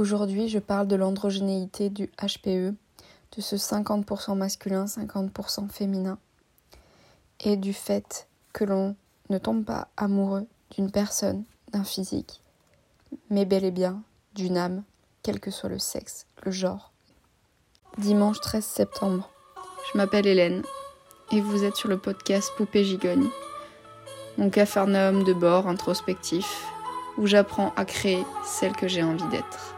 Aujourd'hui, 0.00 0.48
je 0.48 0.58
parle 0.58 0.88
de 0.88 0.96
l'androgénéité 0.96 1.90
du 1.90 2.06
HPE, 2.22 2.72
de 3.36 3.40
ce 3.40 3.56
50% 3.56 4.34
masculin, 4.34 4.86
50% 4.86 5.68
féminin, 5.68 6.16
et 7.38 7.58
du 7.58 7.74
fait 7.74 8.26
que 8.54 8.64
l'on 8.64 8.96
ne 9.28 9.36
tombe 9.36 9.62
pas 9.62 9.88
amoureux 9.98 10.46
d'une 10.70 10.90
personne, 10.90 11.44
d'un 11.72 11.84
physique, 11.84 12.40
mais 13.28 13.44
bel 13.44 13.62
et 13.62 13.70
bien 13.70 14.00
d'une 14.34 14.56
âme, 14.56 14.84
quel 15.22 15.38
que 15.38 15.50
soit 15.50 15.68
le 15.68 15.78
sexe, 15.78 16.24
le 16.44 16.50
genre. 16.50 16.92
Dimanche 17.98 18.40
13 18.40 18.64
septembre. 18.64 19.30
Je 19.92 19.98
m'appelle 19.98 20.26
Hélène 20.26 20.62
et 21.30 21.42
vous 21.42 21.62
êtes 21.62 21.76
sur 21.76 21.90
le 21.90 21.98
podcast 21.98 22.50
Poupée 22.56 22.84
Gigogne, 22.84 23.28
mon 24.38 24.48
capharnaüm 24.48 25.24
de 25.24 25.34
bord 25.34 25.68
introspectif 25.68 26.64
où 27.18 27.26
j'apprends 27.26 27.74
à 27.76 27.84
créer 27.84 28.24
celle 28.46 28.72
que 28.72 28.88
j'ai 28.88 29.02
envie 29.02 29.28
d'être. 29.28 29.76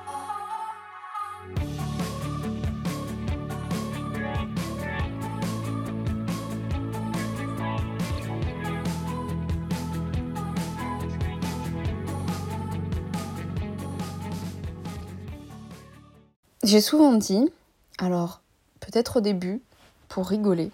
J'ai 16.64 16.80
souvent 16.80 17.12
dit, 17.14 17.50
alors 17.98 18.40
peut-être 18.78 19.16
au 19.16 19.20
début, 19.20 19.60
pour 20.08 20.28
rigoler, 20.28 20.70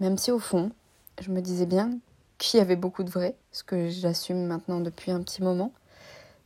même 0.00 0.18
si 0.18 0.32
au 0.32 0.40
fond, 0.40 0.72
je 1.20 1.30
me 1.30 1.40
disais 1.40 1.64
bien 1.64 1.96
qu'il 2.38 2.58
y 2.58 2.60
avait 2.60 2.74
beaucoup 2.74 3.04
de 3.04 3.10
vrai, 3.10 3.36
ce 3.52 3.62
que 3.62 3.88
j'assume 3.88 4.46
maintenant 4.46 4.80
depuis 4.80 5.12
un 5.12 5.22
petit 5.22 5.44
moment. 5.44 5.72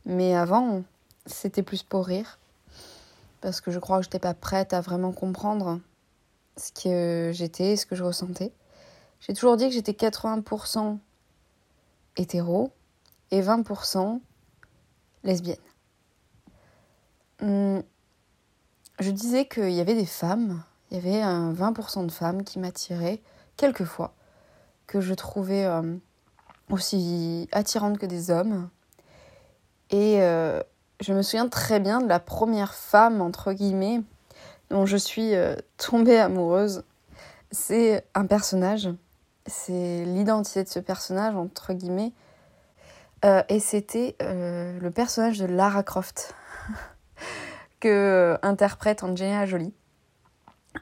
Mais 0.05 0.35
avant, 0.35 0.83
c'était 1.25 1.63
plus 1.63 1.81
pour 1.81 2.05
rire, 2.05 2.37
parce 3.41 3.61
que 3.61 3.71
je 3.71 3.79
crois 3.79 3.97
que 3.97 4.03
je 4.03 4.09
n'étais 4.09 4.19
pas 4.19 4.35
prête 4.35 4.73
à 4.73 4.81
vraiment 4.81 5.11
comprendre 5.11 5.79
ce 6.57 6.71
que 6.71 7.31
j'étais, 7.33 7.75
ce 7.77 7.87
que 7.87 7.95
je 7.95 8.03
ressentais. 8.03 8.51
J'ai 9.21 9.33
toujours 9.33 9.57
dit 9.57 9.69
que 9.69 9.73
j'étais 9.73 9.93
80% 9.93 10.99
hétéro 12.17 12.69
et 13.31 13.41
20% 13.41 14.19
lesbienne. 15.23 15.57
Hum, 17.41 17.81
je 19.03 19.11
disais 19.11 19.45
qu'il 19.45 19.71
y 19.71 19.81
avait 19.81 19.95
des 19.95 20.05
femmes, 20.05 20.63
il 20.89 20.97
y 20.97 20.99
avait 20.99 21.21
un 21.21 21.53
20% 21.53 22.05
de 22.05 22.11
femmes 22.11 22.43
qui 22.43 22.57
m'attiraient 22.57 23.21
quelquefois, 23.57 24.13
que 24.87 25.01
je 25.01 25.13
trouvais 25.13 25.65
euh, 25.65 25.95
aussi 26.69 27.49
attirantes 27.51 27.97
que 27.99 28.05
des 28.05 28.31
hommes. 28.31 28.69
Et 29.89 30.21
euh, 30.21 30.61
je 31.01 31.13
me 31.13 31.21
souviens 31.21 31.49
très 31.49 31.79
bien 31.79 31.99
de 32.01 32.07
la 32.07 32.19
première 32.19 32.73
femme, 32.73 33.21
entre 33.21 33.51
guillemets, 33.51 34.01
dont 34.69 34.85
je 34.85 34.97
suis 34.97 35.35
euh, 35.35 35.55
tombée 35.77 36.17
amoureuse. 36.17 36.83
C'est 37.51 38.05
un 38.15 38.25
personnage, 38.25 38.89
c'est 39.45 40.05
l'identité 40.05 40.63
de 40.63 40.69
ce 40.69 40.79
personnage, 40.79 41.35
entre 41.35 41.73
guillemets. 41.73 42.13
et 43.49 43.59
c'était 43.59 44.15
le 44.19 44.89
personnage 44.89 45.37
de 45.39 45.45
Lara 45.45 45.83
Croft. 45.83 46.33
Euh, 47.85 48.37
interprète 48.41 49.03
Angelina 49.03 49.45
Jolie. 49.45 49.73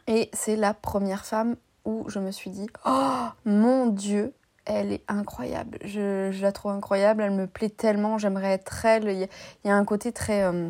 Et 0.07 0.29
c'est 0.33 0.55
la 0.55 0.73
première 0.73 1.25
femme 1.25 1.55
où 1.85 2.05
je 2.07 2.19
me 2.19 2.31
suis 2.31 2.49
dit 2.49 2.67
Oh 2.85 3.27
mon 3.45 3.87
Dieu, 3.87 4.33
elle 4.65 4.93
est 4.93 5.03
incroyable. 5.07 5.79
Je, 5.83 6.41
la 6.41 6.51
trouve 6.51 6.71
incroyable, 6.71 7.23
elle 7.23 7.31
me 7.31 7.47
plaît 7.47 7.69
tellement, 7.69 8.17
j'aimerais 8.17 8.53
être 8.53 8.85
elle. 8.85 9.09
Il 9.09 9.27
y, 9.65 9.69
a, 9.69 9.75
un 9.75 9.85
côté 9.85 10.11
très, 10.11 10.43
euh, 10.43 10.69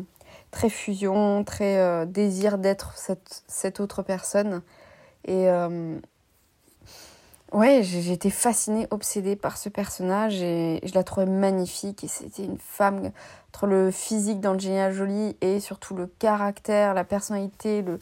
très 0.50 0.68
fusion, 0.68 1.44
très 1.44 1.78
euh, 1.78 2.04
désir 2.04 2.58
d'être 2.58 2.96
cette, 2.96 3.44
cette, 3.46 3.80
autre 3.80 4.02
personne. 4.02 4.62
Et 5.24 5.46
ouais, 7.52 7.82
j'étais 7.82 8.30
fascinée, 8.30 8.86
obsédée 8.90 9.36
par 9.36 9.56
ce 9.56 9.68
personnage 9.68 10.40
et 10.42 10.80
je 10.84 10.94
la 10.94 11.04
trouvais 11.04 11.26
magnifique. 11.26 12.04
Et 12.04 12.08
c'était 12.08 12.44
une 12.44 12.58
femme 12.58 13.10
entre 13.48 13.66
le 13.66 13.90
physique 13.90 14.40
d'Angelina 14.40 14.90
Jolie 14.90 15.36
et 15.40 15.60
surtout 15.60 15.94
le 15.94 16.06
caractère, 16.06 16.94
la 16.94 17.04
personnalité, 17.04 17.82
le, 17.82 17.98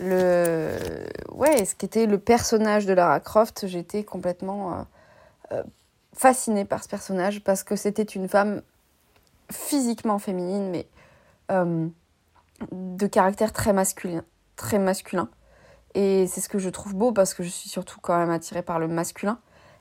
le 0.00 0.76
ouais, 1.32 1.64
ce 1.64 1.74
qui 1.74 1.84
était 1.84 2.06
le 2.06 2.18
personnage 2.18 2.86
de 2.86 2.92
Lara 2.92 3.20
Croft. 3.20 3.66
J'étais 3.66 4.04
complètement 4.04 4.72
euh, 4.72 4.82
euh, 5.52 5.62
fascinée 6.14 6.64
par 6.64 6.82
ce 6.82 6.88
personnage 6.88 7.42
parce 7.42 7.62
que 7.62 7.76
c'était 7.76 8.02
une 8.02 8.28
femme 8.28 8.62
physiquement 9.50 10.18
féminine, 10.18 10.70
mais 10.70 10.86
euh, 11.50 11.86
de 12.70 13.06
caractère 13.06 13.52
très 13.52 13.72
masculin, 13.72 14.24
très 14.56 14.78
masculin. 14.78 15.28
Et 15.94 16.26
c'est 16.26 16.40
ce 16.40 16.48
que 16.48 16.58
je 16.58 16.70
trouve 16.70 16.94
beau 16.94 17.12
parce 17.12 17.34
que 17.34 17.42
je 17.42 17.48
suis 17.48 17.68
surtout 17.68 18.00
quand 18.00 18.16
même 18.16 18.30
attirée 18.30 18.62
par 18.62 18.78
le 18.78 18.88
masculin. 18.88 19.38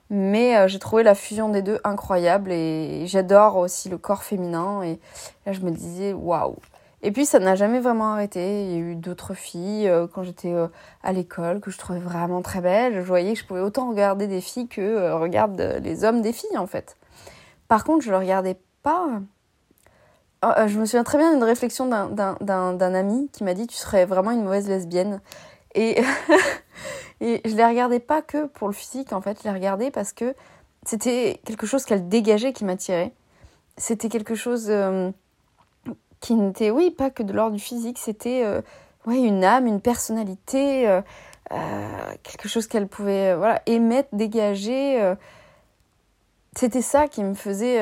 Mais 0.09 0.57
euh, 0.57 0.67
j'ai 0.67 0.77
trouvé 0.77 1.03
la 1.03 1.15
fusion 1.15 1.47
des 1.47 1.61
deux 1.61 1.79
incroyable 1.85 2.51
et 2.51 3.07
j'adore 3.07 3.55
aussi 3.55 3.87
le 3.87 3.97
corps 3.97 4.23
féminin. 4.23 4.83
Et 4.83 4.99
là, 5.45 5.53
je 5.53 5.61
me 5.61 5.71
disais, 5.71 6.11
waouh! 6.11 6.57
Et 7.01 7.11
puis, 7.11 7.25
ça 7.25 7.39
n'a 7.39 7.55
jamais 7.55 7.79
vraiment 7.79 8.11
arrêté. 8.11 8.65
Il 8.65 8.71
y 8.71 8.75
a 8.75 8.77
eu 8.79 8.95
d'autres 8.95 9.33
filles 9.33 9.87
euh, 9.87 10.07
quand 10.07 10.23
j'étais 10.23 10.51
euh, 10.51 10.67
à 11.01 11.13
l'école 11.13 11.61
que 11.61 11.71
je 11.71 11.77
trouvais 11.77 11.99
vraiment 11.99 12.41
très 12.41 12.59
belles. 12.59 12.95
Je 12.95 12.99
voyais 12.99 13.33
que 13.33 13.39
je 13.39 13.45
pouvais 13.45 13.61
autant 13.61 13.89
regarder 13.89 14.27
des 14.27 14.41
filles 14.41 14.67
que 14.67 15.13
regarde 15.13 15.79
les 15.81 16.03
hommes 16.03 16.21
des 16.21 16.33
filles, 16.33 16.57
en 16.57 16.67
fait. 16.67 16.97
Par 17.69 17.85
contre, 17.85 18.03
je 18.03 18.09
ne 18.09 18.15
le 18.15 18.19
regardais 18.19 18.59
pas. 18.83 19.07
je 20.43 20.77
me 20.77 20.85
souviens 20.85 21.05
très 21.05 21.17
bien 21.17 21.31
d'une 21.31 21.43
réflexion 21.43 21.87
d'un 21.87 22.93
ami 22.93 23.29
qui 23.31 23.45
m'a 23.45 23.53
dit 23.53 23.65
Tu 23.65 23.77
serais 23.77 24.03
vraiment 24.03 24.31
une 24.31 24.43
mauvaise 24.43 24.67
lesbienne. 24.67 25.21
Et, 25.75 26.01
et 27.21 27.41
je 27.45 27.55
les 27.55 27.65
regardais 27.65 27.99
pas 27.99 28.21
que 28.21 28.47
pour 28.47 28.67
le 28.67 28.73
physique, 28.73 29.13
en 29.13 29.21
fait, 29.21 29.39
je 29.39 29.47
les 29.47 29.53
regardais 29.53 29.91
parce 29.91 30.13
que 30.13 30.35
c'était 30.85 31.39
quelque 31.45 31.67
chose 31.67 31.85
qu'elle 31.85 32.07
dégageait 32.07 32.53
qui 32.53 32.65
m'attirait. 32.65 33.13
C'était 33.77 34.09
quelque 34.09 34.35
chose 34.35 34.67
euh, 34.69 35.11
qui 36.19 36.35
n'était, 36.35 36.71
oui, 36.71 36.91
pas 36.91 37.09
que 37.09 37.23
de 37.23 37.33
l'ordre 37.33 37.55
du 37.55 37.61
physique, 37.61 37.97
c'était 37.99 38.43
euh, 38.43 38.61
une 39.07 39.43
âme, 39.43 39.67
une 39.67 39.81
personnalité, 39.81 40.87
euh, 40.87 41.01
quelque 42.23 42.47
chose 42.47 42.67
qu'elle 42.67 42.87
pouvait 42.87 43.35
voilà, 43.35 43.61
émettre, 43.65 44.09
dégager. 44.13 45.15
c'était 46.55 46.81
ça 46.81 47.07
qui 47.07 47.23
me 47.23 47.33
faisait 47.33 47.81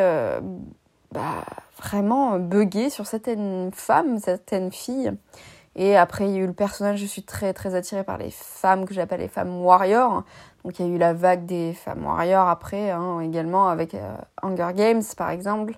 bah, 1.12 1.46
vraiment 1.78 2.40
bugger 2.40 2.90
sur 2.90 3.06
certaines 3.06 3.72
femmes, 3.74 4.18
certaines 4.20 4.72
filles. 4.72 5.14
Et 5.80 5.96
après, 5.96 6.26
il 6.26 6.36
y 6.36 6.36
a 6.36 6.40
eu 6.42 6.46
le 6.46 6.52
personnage, 6.52 7.00
je 7.00 7.06
suis 7.06 7.24
très 7.24 7.54
très 7.54 7.74
attirée 7.74 8.04
par 8.04 8.18
les 8.18 8.32
femmes 8.32 8.86
que 8.86 8.94
j'appelle 8.94 9.22
les 9.22 9.30
femmes 9.30 9.62
warriors. 9.62 10.24
Donc 10.66 10.78
il 10.78 10.86
y 10.86 10.92
a 10.92 10.94
eu 10.94 10.98
la 10.98 11.14
vague 11.14 11.46
des 11.46 11.72
femmes 11.74 12.06
warriors 12.06 12.50
après, 12.50 12.92
hein, 12.92 13.22
également 13.22 13.70
avec 13.70 13.96
euh, 13.96 14.14
Hunger 14.44 14.74
Games 14.76 15.02
par 15.16 15.30
exemple, 15.30 15.76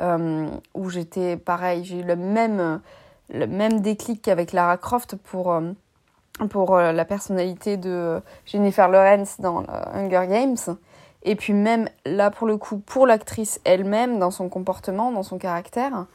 euh, 0.00 0.48
où 0.72 0.88
j'étais 0.88 1.36
pareil, 1.36 1.84
j'ai 1.84 1.98
eu 1.98 2.02
le 2.02 2.16
même, 2.16 2.80
le 3.28 3.46
même 3.46 3.80
déclic 3.80 4.22
qu'avec 4.22 4.52
Lara 4.52 4.78
Croft 4.78 5.16
pour, 5.16 5.52
euh, 5.52 5.72
pour 6.48 6.78
la 6.78 7.04
personnalité 7.04 7.76
de 7.76 8.22
Jennifer 8.46 8.88
Lawrence 8.88 9.38
dans 9.38 9.64
Hunger 9.92 10.28
Games. 10.30 10.78
Et 11.24 11.36
puis 11.36 11.52
même 11.52 11.90
là 12.06 12.30
pour 12.30 12.46
le 12.46 12.56
coup, 12.56 12.78
pour 12.78 13.06
l'actrice 13.06 13.60
elle-même, 13.64 14.18
dans 14.18 14.30
son 14.30 14.48
comportement, 14.48 15.12
dans 15.12 15.22
son 15.22 15.36
caractère 15.36 16.06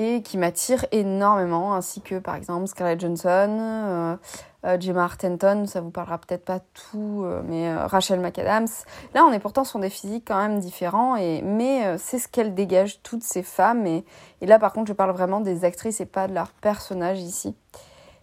et 0.00 0.22
qui 0.22 0.38
m'attire 0.38 0.86
énormément, 0.92 1.74
ainsi 1.74 2.00
que 2.00 2.18
par 2.18 2.34
exemple 2.34 2.66
Scarlett 2.66 2.98
Johnson, 2.98 3.58
euh, 3.60 4.16
euh, 4.64 4.80
Gemma 4.80 5.04
Artenton, 5.04 5.66
ça 5.66 5.82
vous 5.82 5.90
parlera 5.90 6.16
peut-être 6.16 6.46
pas 6.46 6.60
tout, 6.60 7.22
euh, 7.22 7.42
mais 7.44 7.76
Rachel 7.76 8.18
McAdams. 8.18 8.66
Là, 9.14 9.26
on 9.26 9.32
est 9.32 9.38
pourtant 9.38 9.62
sur 9.62 9.78
des 9.78 9.90
physiques 9.90 10.24
quand 10.26 10.38
même 10.38 10.58
différents, 10.58 11.16
et, 11.16 11.42
mais 11.42 11.98
c'est 11.98 12.18
ce 12.18 12.28
qu'elles 12.28 12.54
dégagent, 12.54 13.02
toutes 13.02 13.22
ces 13.22 13.42
femmes. 13.42 13.86
Et, 13.86 14.06
et, 14.40 14.46
là, 14.46 14.58
par 14.58 14.72
contre, 14.72 14.88
je 14.88 14.94
parle 14.94 15.10
vraiment 15.10 15.40
des 15.40 15.66
actrices 15.66 16.00
et 16.00 16.06
pas 16.06 16.28
de 16.28 16.32
leurs 16.32 16.52
personnages 16.52 17.20
ici. 17.20 17.54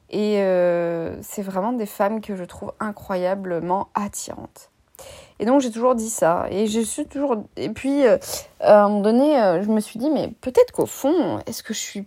Et 0.09 0.38
c'est 1.21 1.44
vraiment 1.44 1.73
des 1.73 1.85
femmes 1.85 2.21
que 2.21 2.35
je 2.35 2.44
trouve 2.44 2.73
incroyablement 2.80 3.89
attirantes. 3.94 4.71
Et 5.39 5.45
donc 5.45 5.62
j'ai 5.62 5.72
toujours 5.72 5.95
dit 5.95 6.10
ça. 6.10 6.48
Et 6.50 6.68
je 6.68 6.80
suis 6.80 7.06
toujours. 7.06 7.44
Et 7.56 7.69
puis 7.69 8.06
euh, 8.06 8.18
à 8.60 8.84
un 8.84 8.89
moment 8.89 9.01
donné, 9.01 9.42
euh, 9.42 9.62
je 9.62 9.69
me 9.69 9.80
suis 9.80 10.00
dit, 10.00 10.10
mais 10.10 10.30
peut-être 10.42 10.72
qu'au 10.72 10.86
fond, 10.86 11.39
est-ce 11.45 11.63
que 11.63 11.74
je 11.74 11.80
suis. 11.80 12.06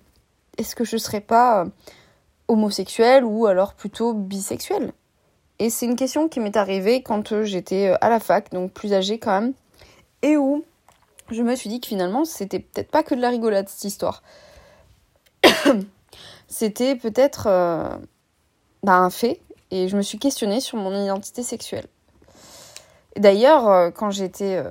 Est-ce 0.59 0.75
que 0.75 0.85
je 0.85 0.97
serais 0.97 1.21
pas 1.21 1.63
euh, 1.63 1.69
homosexuelle 2.49 3.25
ou 3.25 3.47
alors 3.47 3.75
plutôt 3.75 4.13
bisexuelle? 4.13 4.93
Et 5.59 5.71
c'est 5.71 5.87
une 5.87 5.97
question 5.97 6.29
qui 6.29 6.41
m'est 6.41 6.57
arrivée 6.57 7.03
quand 7.03 7.45
j'étais 7.45 7.95
à 8.01 8.09
la 8.09 8.19
fac, 8.19 8.51
donc 8.51 8.73
plus 8.73 8.93
âgée 8.95 9.19
quand 9.19 9.41
même. 9.41 9.53
Et 10.23 10.37
où 10.37 10.65
je 11.31 11.43
me 11.43 11.55
suis 11.55 11.69
dit 11.69 11.81
que 11.81 11.87
finalement, 11.87 12.25
c'était 12.25 12.59
peut-être 12.59 12.91
pas 12.91 13.03
que 13.03 13.15
de 13.15 13.21
la 13.21 13.29
rigolade 13.29 13.69
cette 13.69 13.85
histoire. 13.85 14.23
c'était 16.49 16.97
peut-être 16.97 17.45
bah, 18.83 18.97
un 18.97 19.11
fait. 19.11 19.41
Et 19.71 19.89
je 19.89 19.97
me 19.97 20.03
suis 20.03 20.19
questionnée 20.19 20.61
sur 20.61 20.79
mon 20.79 20.95
identité 21.05 21.43
sexuelle. 21.43 21.87
D'ailleurs, 23.17 23.69
euh, 23.69 23.91
quand 23.91 24.11
j'étais 24.11 24.57
euh, 24.57 24.71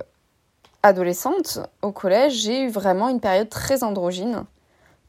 adolescente, 0.82 1.60
au 1.82 1.92
collège, 1.92 2.34
j'ai 2.34 2.62
eu 2.62 2.68
vraiment 2.68 3.08
une 3.08 3.20
période 3.20 3.48
très 3.48 3.84
androgyne, 3.84 4.44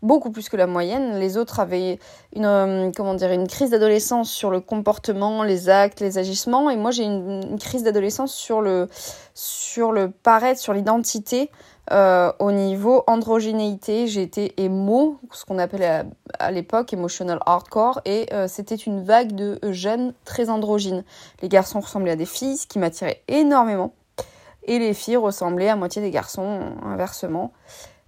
beaucoup 0.01 0.31
plus 0.31 0.49
que 0.49 0.57
la 0.57 0.67
moyenne. 0.67 1.17
Les 1.17 1.37
autres 1.37 1.59
avaient 1.59 1.99
une, 2.35 2.45
euh, 2.45 2.91
comment 2.95 3.15
une 3.17 3.47
crise 3.47 3.69
d'adolescence 3.69 4.29
sur 4.29 4.51
le 4.51 4.59
comportement, 4.59 5.43
les 5.43 5.69
actes, 5.69 6.01
les 6.01 6.17
agissements. 6.17 6.69
Et 6.69 6.75
moi, 6.75 6.91
j'ai 6.91 7.03
une, 7.03 7.57
crise 7.57 7.83
d'adolescence 7.83 8.33
sur 8.33 8.61
le, 8.61 8.89
sur 9.33 9.91
le 9.91 10.11
paraître, 10.11 10.59
sur 10.59 10.73
l'identité. 10.73 11.49
Euh, 11.91 12.31
au 12.39 12.53
niveau 12.53 13.03
androgénéité, 13.07 14.03
été 14.17 14.53
émo, 14.63 15.19
ce 15.33 15.43
qu'on 15.43 15.59
appelait 15.59 16.03
à, 16.39 16.51
l'époque 16.51 16.93
emotional 16.93 17.39
hardcore, 17.45 17.99
et 18.05 18.27
euh, 18.31 18.47
c'était 18.47 18.75
une 18.75 19.03
vague 19.03 19.33
de 19.33 19.59
jeunes 19.71 20.13
très 20.23 20.49
androgynes. 20.49 21.03
Les 21.41 21.49
garçons 21.49 21.81
ressemblaient 21.81 22.11
à 22.11 22.15
des 22.15 22.25
filles, 22.25 22.55
ce 22.55 22.65
qui 22.65 22.79
m'attirait 22.79 23.21
énormément, 23.27 23.93
et 24.63 24.79
les 24.79 24.93
filles 24.93 25.17
ressemblaient 25.17 25.67
à 25.67 25.75
moitié 25.75 26.01
des 26.01 26.11
garçons, 26.11 26.61
inversement. 26.85 27.51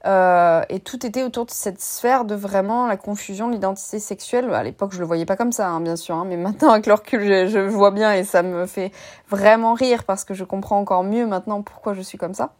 Euh, 0.05 0.63
et 0.69 0.79
tout 0.79 1.05
était 1.05 1.23
autour 1.23 1.45
de 1.45 1.51
cette 1.51 1.81
sphère 1.81 2.25
de 2.25 2.35
vraiment 2.35 2.87
la 2.87 2.97
confusion 2.97 3.47
de 3.47 3.53
l'identité 3.53 3.99
sexuelle. 3.99 4.53
À 4.53 4.63
l'époque, 4.63 4.93
je 4.93 4.99
le 4.99 5.05
voyais 5.05 5.25
pas 5.25 5.35
comme 5.35 5.51
ça, 5.51 5.67
hein, 5.69 5.81
bien 5.81 5.95
sûr, 5.97 6.15
hein, 6.15 6.25
mais 6.25 6.37
maintenant, 6.37 6.71
avec 6.71 6.85
le 6.85 6.93
recul, 6.93 7.21
je, 7.21 7.47
je, 7.47 7.59
vois 7.59 7.91
bien 7.91 8.13
et 8.13 8.23
ça 8.23 8.43
me 8.43 8.65
fait 8.65 8.91
vraiment 9.29 9.73
rire 9.73 10.05
parce 10.05 10.23
que 10.23 10.33
je 10.33 10.45
comprends 10.45 10.79
encore 10.79 11.03
mieux 11.03 11.25
maintenant 11.25 11.61
pourquoi 11.61 11.93
je 11.93 12.01
suis 12.01 12.17
comme 12.17 12.33
ça. 12.33 12.53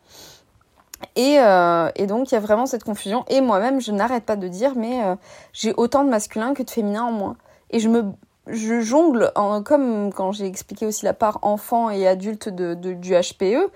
Et, 1.15 1.39
euh, 1.39 1.89
et 1.95 2.07
donc, 2.07 2.31
il 2.31 2.35
y 2.35 2.37
a 2.37 2.41
vraiment 2.41 2.65
cette 2.65 2.83
confusion. 2.83 3.25
Et 3.27 3.41
moi-même, 3.41 3.81
je 3.81 3.91
n'arrête 3.91 4.25
pas 4.25 4.35
de 4.35 4.47
dire, 4.47 4.73
mais 4.75 5.03
euh, 5.03 5.15
j'ai 5.53 5.73
autant 5.75 6.03
de 6.03 6.09
masculin 6.09 6.53
que 6.53 6.63
de 6.63 6.69
féminin 6.69 7.03
en 7.03 7.11
moi. 7.11 7.35
Et 7.69 7.79
je 7.79 7.89
me 7.89 8.03
je 8.47 8.81
jongle, 8.81 9.31
en, 9.35 9.63
comme 9.63 10.11
quand 10.11 10.33
j'ai 10.33 10.45
expliqué 10.45 10.85
aussi 10.85 11.05
la 11.05 11.13
part 11.13 11.39
enfant 11.43 11.89
et 11.89 12.05
adulte 12.05 12.49
de, 12.49 12.73
du 12.73 13.13
HPE, 13.13 13.71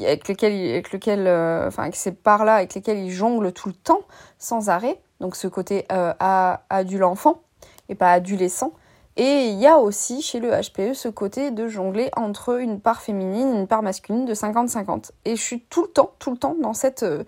avec 0.00 0.28
lequel, 0.28 0.52
avec 0.52 0.90
lequel 0.92 1.26
euh, 1.26 1.68
enfin 1.68 1.82
avec 1.82 1.96
ces 1.96 2.12
parts-là, 2.12 2.54
avec 2.56 2.74
lesquelles 2.74 2.98
il 2.98 3.10
jongle 3.10 3.52
tout 3.52 3.68
le 3.68 3.74
temps, 3.74 4.00
sans 4.38 4.70
arrêt. 4.70 5.00
Donc 5.20 5.36
ce 5.36 5.48
côté 5.48 5.86
adulte-enfant 5.90 7.40
et 7.88 7.94
pas 7.94 8.12
adolescent. 8.12 8.72
Et 9.16 9.48
il 9.48 9.58
y 9.58 9.66
a 9.66 9.78
aussi 9.78 10.20
chez 10.20 10.40
le 10.40 10.50
HPE 10.50 10.94
ce 10.94 11.08
côté 11.08 11.50
de 11.50 11.68
jongler 11.68 12.10
entre 12.16 12.60
une 12.60 12.80
part 12.80 13.00
féminine 13.00 13.54
et 13.54 13.58
une 13.60 13.66
part 13.66 13.82
masculine 13.82 14.26
de 14.26 14.34
50-50. 14.34 15.10
Et 15.24 15.36
je 15.36 15.42
suis 15.42 15.62
tout 15.62 15.82
le 15.82 15.88
temps, 15.88 16.12
tout 16.18 16.30
le 16.30 16.36
temps 16.36 16.56
dans 16.60 16.74
cette, 16.74 17.02
euh, 17.02 17.24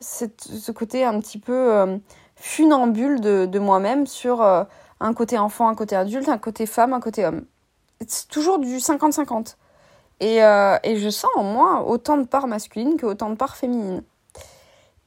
cette 0.00 0.40
ce 0.42 0.72
côté 0.72 1.04
un 1.04 1.20
petit 1.20 1.38
peu 1.38 1.72
euh, 1.72 1.98
funambule 2.34 3.20
de, 3.20 3.58
moi-même 3.58 4.06
sur 4.06 4.42
un 5.00 5.14
côté 5.14 5.38
enfant, 5.38 5.68
un 5.68 5.74
côté 5.74 5.94
adulte, 5.96 6.28
un 6.28 6.38
côté 6.38 6.66
femme, 6.66 6.92
un 6.92 7.00
côté 7.00 7.24
homme. 7.24 7.44
C'est 8.06 8.28
toujours 8.28 8.58
du 8.58 8.78
50-50. 8.78 9.56
Et, 10.20 10.44
euh, 10.44 10.76
et 10.82 10.96
je 10.96 11.08
sens 11.08 11.30
en 11.36 11.42
moi 11.42 11.84
autant 11.86 12.18
de 12.18 12.24
parts 12.24 12.46
masculines 12.46 12.96
que 12.96 13.06
autant 13.06 13.30
de 13.30 13.36
parts 13.36 13.56
féminines. 13.56 14.02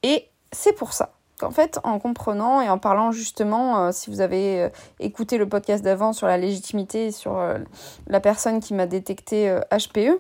Et 0.02 0.28
c'est 0.52 0.74
pour 0.74 0.94
ça 0.94 1.14
qu'en 1.44 1.52
fait, 1.52 1.80
en 1.84 2.00
comprenant 2.00 2.62
et 2.62 2.70
en 2.70 2.78
parlant 2.78 3.12
justement, 3.12 3.86
euh, 3.86 3.90
si 3.92 4.10
vous 4.10 4.22
avez 4.22 4.62
euh, 4.62 4.70
écouté 5.00 5.38
le 5.38 5.48
podcast 5.48 5.84
d'avant 5.84 6.14
sur 6.14 6.28
la 6.28 6.38
légitimité, 6.38 7.12
sur 7.12 7.40
la 8.08 8.20
personne 8.20 8.60
qui 8.60 8.74
m'a 8.74 8.86
détecté 8.86 9.58
HPE, 9.72 10.20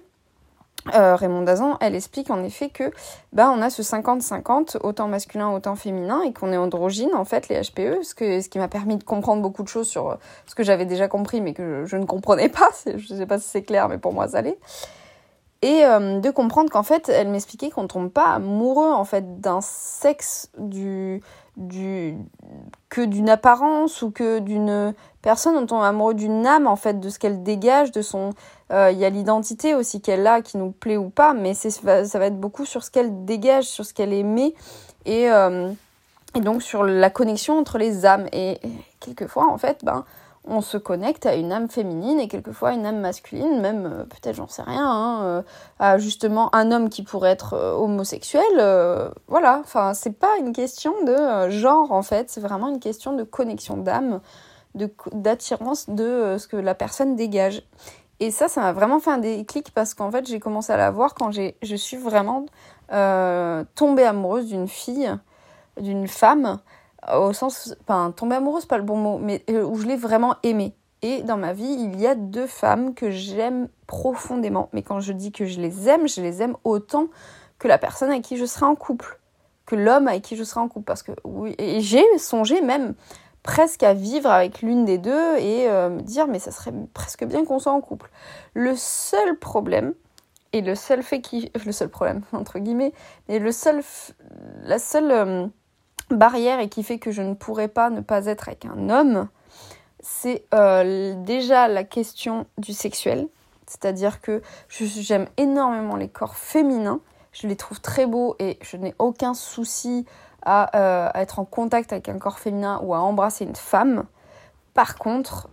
euh, 0.94 1.16
Raymond 1.16 1.44
Dazan, 1.44 1.78
elle 1.80 1.96
explique 1.96 2.30
en 2.30 2.44
effet 2.44 2.70
que 2.70 2.92
bah, 3.32 3.50
on 3.56 3.62
a 3.62 3.70
ce 3.70 3.82
50-50, 3.82 4.78
autant 4.84 5.08
masculin, 5.08 5.50
autant 5.50 5.76
féminin, 5.76 6.22
et 6.24 6.34
qu'on 6.34 6.52
est 6.52 6.58
androgyne, 6.58 7.16
en 7.16 7.24
fait, 7.24 7.48
les 7.48 7.62
HPE, 7.62 8.04
ce, 8.04 8.14
que, 8.14 8.42
ce 8.42 8.50
qui 8.50 8.60
m'a 8.60 8.68
permis 8.68 8.98
de 8.98 9.04
comprendre 9.04 9.42
beaucoup 9.42 9.64
de 9.64 9.70
choses 9.70 9.88
sur 9.88 10.12
euh, 10.12 10.16
ce 10.46 10.56
que 10.56 10.64
j'avais 10.64 10.86
déjà 10.86 11.08
compris, 11.08 11.40
mais 11.40 11.54
que 11.54 11.86
je, 11.86 11.96
ne 11.96 12.06
comprenais 12.06 12.50
pas. 12.50 12.70
Je 12.86 13.14
ne 13.14 13.20
sais 13.20 13.26
pas 13.26 13.40
si 13.40 13.48
c'est 13.48 13.64
clair, 13.64 13.88
mais 13.88 13.98
pour 13.98 14.14
moi, 14.14 14.28
ça 14.28 14.42
l'est. 14.42 14.58
Et 15.64 15.86
euh, 15.86 16.20
de 16.20 16.30
comprendre 16.30 16.70
qu'en 16.70 16.84
fait, 16.84 17.08
elle 17.08 17.30
m'expliquait 17.30 17.70
qu'on 17.70 17.84
ne 17.84 17.88
tombe 17.88 18.10
pas 18.10 18.34
amoureux, 18.34 18.92
en 18.92 19.06
fait, 19.06 19.40
d'un 19.40 19.62
sexe 19.62 20.50
du, 20.58 21.22
du, 21.56 22.18
que 22.90 23.00
d'une 23.00 23.30
apparence 23.30 24.02
ou 24.02 24.12
que 24.12 24.40
d'une 24.40 24.94
personne, 25.22 25.56
on 25.56 25.66
tombe 25.66 25.82
amoureux 25.82 26.16
d'une 26.16 26.46
âme, 26.46 26.68
en 26.68 26.76
fait, 26.76 27.00
de 27.00 27.08
ce 27.08 27.18
qu'elle 27.18 27.44
dégage, 27.44 27.94
de 27.94 28.02
son 28.02 28.32
euh, 28.74 28.92
il 28.92 29.00
y 29.00 29.06
a 29.06 29.10
l'identité 29.10 29.74
aussi 29.74 30.02
qu'elle 30.02 30.28
a, 30.28 30.42
qui 30.42 30.58
nous 30.58 30.72
plaît 30.72 30.98
ou 30.98 31.10
pas, 31.10 31.34
mais 31.34 31.54
ça 31.54 31.80
va 31.82 32.26
être 32.26 32.40
beaucoup 32.42 32.66
sur 32.66 32.84
ce 32.84 32.92
qu'elle 32.92 33.24
dégage, 33.24 33.64
sur 33.64 33.86
ce 33.86 33.94
qu'elle 33.94 34.12
émet, 34.12 34.54
et, 35.06 35.32
euh, 35.32 35.72
et 36.36 36.42
donc 36.42 36.62
sur 36.62 36.84
la 36.84 37.10
connexion 37.10 37.58
entre 37.58 37.78
les 37.78 38.06
âmes. 38.06 38.28
Et, 38.34 38.60
quelquefois, 39.00 39.48
en 39.50 39.58
fait, 39.58 39.80
ben, 39.86 40.04
on 40.46 40.62
se 40.62 40.78
connecte 40.78 41.26
à 41.26 41.36
une 41.36 41.52
âme 41.52 41.70
féminine 41.70 42.20
et 42.20 42.28
quelquefois 42.28 42.74
une 42.74 42.86
âme 42.86 43.00
masculine, 43.00 43.62
même 43.62 43.86
euh, 43.86 44.04
peut-être 44.04 44.36
j'en 44.36 44.48
sais 44.48 44.64
rien, 44.64 44.86
hein, 44.86 45.44
à 45.80 45.98
justement 45.98 46.54
un 46.56 46.72
homme 46.72 46.90
qui 46.90 47.04
pourrait 47.04 47.32
être 47.32 47.56
homosexuel. 47.56 48.44
voilà, 49.28 49.60
enfin 49.64 49.94
c'est 49.94 50.18
pas 50.18 50.38
une 50.40 50.54
question 50.54 50.94
de 51.06 51.50
genre 51.50 51.92
en 51.92 52.04
fait, 52.04 52.30
c'est 52.30 52.42
vraiment 52.42 52.70
une 52.70 52.80
question 52.80 53.16
de 53.16 53.24
connexion 53.24 53.78
d'âme, 53.78 54.20
d'attirance 55.12 55.90
de, 55.90 56.38
ce 56.38 56.48
que 56.48 56.58
la 56.58 56.76
personne 56.76 57.16
dégage. 57.16 57.64
Et 58.20 58.32
ça, 58.32 58.48
ça 58.48 58.62
m'a 58.62 58.74
vraiment 58.74 59.00
fait 59.00 59.12
un 59.12 59.18
déclic 59.18 59.72
parce 59.74 59.94
qu'en 59.94 60.10
fait, 60.12 60.28
j'ai 60.28 60.40
commencé 60.40 60.72
à 60.72 60.78
la 60.78 60.92
voir 60.92 61.14
quand 61.14 61.32
je 61.32 61.76
suis 61.76 61.98
vraiment 61.98 62.46
euh, 62.92 63.64
tombée 63.76 64.04
amoureuse 64.04 64.48
d'une 64.48 64.68
fille, 64.68 65.12
d'une 65.80 66.08
femme, 66.08 66.60
au 67.12 67.34
sens, 67.34 67.76
enfin, 67.82 68.14
tombée 68.16 68.36
amoureuse, 68.36 68.66
pas 68.66 68.78
le 68.78 68.84
bon 68.84 68.98
mot, 68.98 69.18
mais 69.18 69.44
euh, 69.50 69.64
où 69.64 69.76
je 69.76 69.88
l'ai 69.88 69.96
vraiment 69.96 70.36
aimée. 70.44 70.74
Et 71.02 71.22
dans 71.22 71.38
ma 71.38 71.52
vie, 71.52 71.66
il 71.68 72.00
y 72.00 72.08
a 72.08 72.16
deux 72.16 72.48
femmes 72.48 72.94
que 72.94 73.12
j'aime 73.12 73.68
profondément. 73.88 74.70
Mais 74.72 74.84
quand 74.84 75.02
je 75.02 75.12
dis 75.12 75.32
que 75.32 75.46
je 75.46 75.60
les 75.60 75.90
aime, 75.90 76.08
je 76.08 76.22
les 76.22 76.42
aime 76.42 76.56
autant 76.64 77.08
que 77.60 77.68
la 77.68 77.78
personne 77.78 78.10
avec 78.10 78.24
qui 78.24 78.38
je 78.38 78.46
serai 78.46 78.66
en 78.66 78.76
couple, 78.76 79.20
que 79.66 79.76
l'homme 79.76 80.08
avec 80.08 80.22
qui 80.22 80.38
je 80.38 80.44
serai 80.44 80.62
en 80.62 80.70
couple. 80.70 80.86
Parce 80.86 81.04
que 81.04 81.12
oui, 81.26 81.56
et 81.58 81.82
j'ai 81.82 82.06
songé 82.18 82.62
même 82.62 82.96
presque 83.44 83.84
à 83.84 83.94
vivre 83.94 84.30
avec 84.30 84.62
l'une 84.62 84.86
des 84.86 84.98
deux 84.98 85.38
et 85.38 85.68
euh, 85.68 85.90
me 85.90 86.02
dire 86.02 86.28
mais 86.28 86.40
ça 86.40 86.52
serait 86.52 86.74
presque 86.94 87.26
bien 87.26 87.44
qu'on 87.44 87.60
soit 87.60 87.74
en 87.74 87.82
couple. 87.82 88.10
Le 88.54 88.74
seul 88.76 89.38
problème 89.38 89.94
et 90.54 90.62
le 90.62 90.76
seul 90.76 91.04
fait 91.04 91.20
qui 91.20 91.52
le 91.66 91.72
seul 91.74 91.90
problème 91.90 92.22
entre 92.32 92.60
guillemets 92.60 92.94
mais 93.28 93.40
le 93.40 93.52
seul 93.52 93.84
la 94.64 94.80
seule 94.80 95.12
euh, 95.12 95.48
barrière 96.14 96.60
et 96.60 96.70
qui 96.70 96.84
fait 96.84 97.00
que 97.00 97.12
je 97.12 97.22
ne 97.22 97.34
pourrais 97.34 97.68
pas 97.68 97.90
ne 97.90 98.02
pas 98.02 98.26
être 98.26 98.48
avec 98.48 98.66
un 98.66 98.90
homme 98.90 99.28
c'est 100.00 100.46
euh, 100.54 101.16
déjà 101.24 101.68
la 101.68 101.84
question 101.84 102.46
du 102.58 102.74
sexuel 102.74 103.28
c'est-à-dire 103.68 104.22
que 104.22 104.42
j'aime 104.70 105.28
énormément 105.38 105.96
les 105.96 106.10
corps 106.10 106.36
féminins 106.36 107.00
je 107.34 107.48
les 107.48 107.56
trouve 107.56 107.82
très 107.82 108.06
beaux 108.06 108.36
et 108.40 108.58
je 108.62 108.78
n'ai 108.78 108.96
aucun 109.00 109.34
souci 109.34 110.06
euh, 110.46 111.10
à, 111.14 111.22
être 111.22 111.40
en 111.40 111.46
contact 111.46 111.94
avec 111.94 112.10
un 112.10 112.20
corps 112.20 112.40
féminin 112.40 112.80
ou 112.84 112.94
à 112.94 113.00
embrasser 113.00 113.46
une 113.46 113.56
femme. 113.56 114.06
Par 114.74 114.98
contre, 114.98 115.50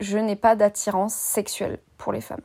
je 0.00 0.18
n'ai 0.18 0.36
pas 0.36 0.54
d'attirance 0.54 1.14
sexuelle 1.14 1.78
pour 1.98 2.12
les 2.12 2.20
femmes. 2.20 2.42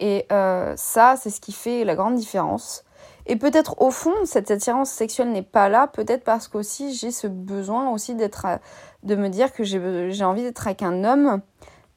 Et 0.00 0.26
euh, 0.32 0.74
ça, 0.76 1.16
c'est 1.16 1.30
ce 1.30 1.40
qui 1.40 1.52
fait 1.52 1.84
la 1.84 1.94
grande 1.94 2.16
différence. 2.16 2.83
Et 3.26 3.36
peut-être 3.36 3.80
au 3.80 3.90
fond, 3.90 4.12
cette 4.24 4.50
attirance 4.50 4.90
sexuelle 4.90 5.32
n'est 5.32 5.42
pas 5.42 5.68
là, 5.68 5.86
peut-être 5.86 6.24
parce 6.24 6.48
qu'aussi 6.48 6.94
j'ai 6.94 7.10
ce 7.10 7.26
besoin 7.26 7.90
aussi 7.90 8.14
de 8.14 9.14
me 9.14 9.28
dire 9.28 9.52
que 9.52 9.64
j'ai 9.64 10.24
envie 10.24 10.42
d'être 10.42 10.66
avec 10.66 10.82
un 10.82 11.04
homme 11.04 11.40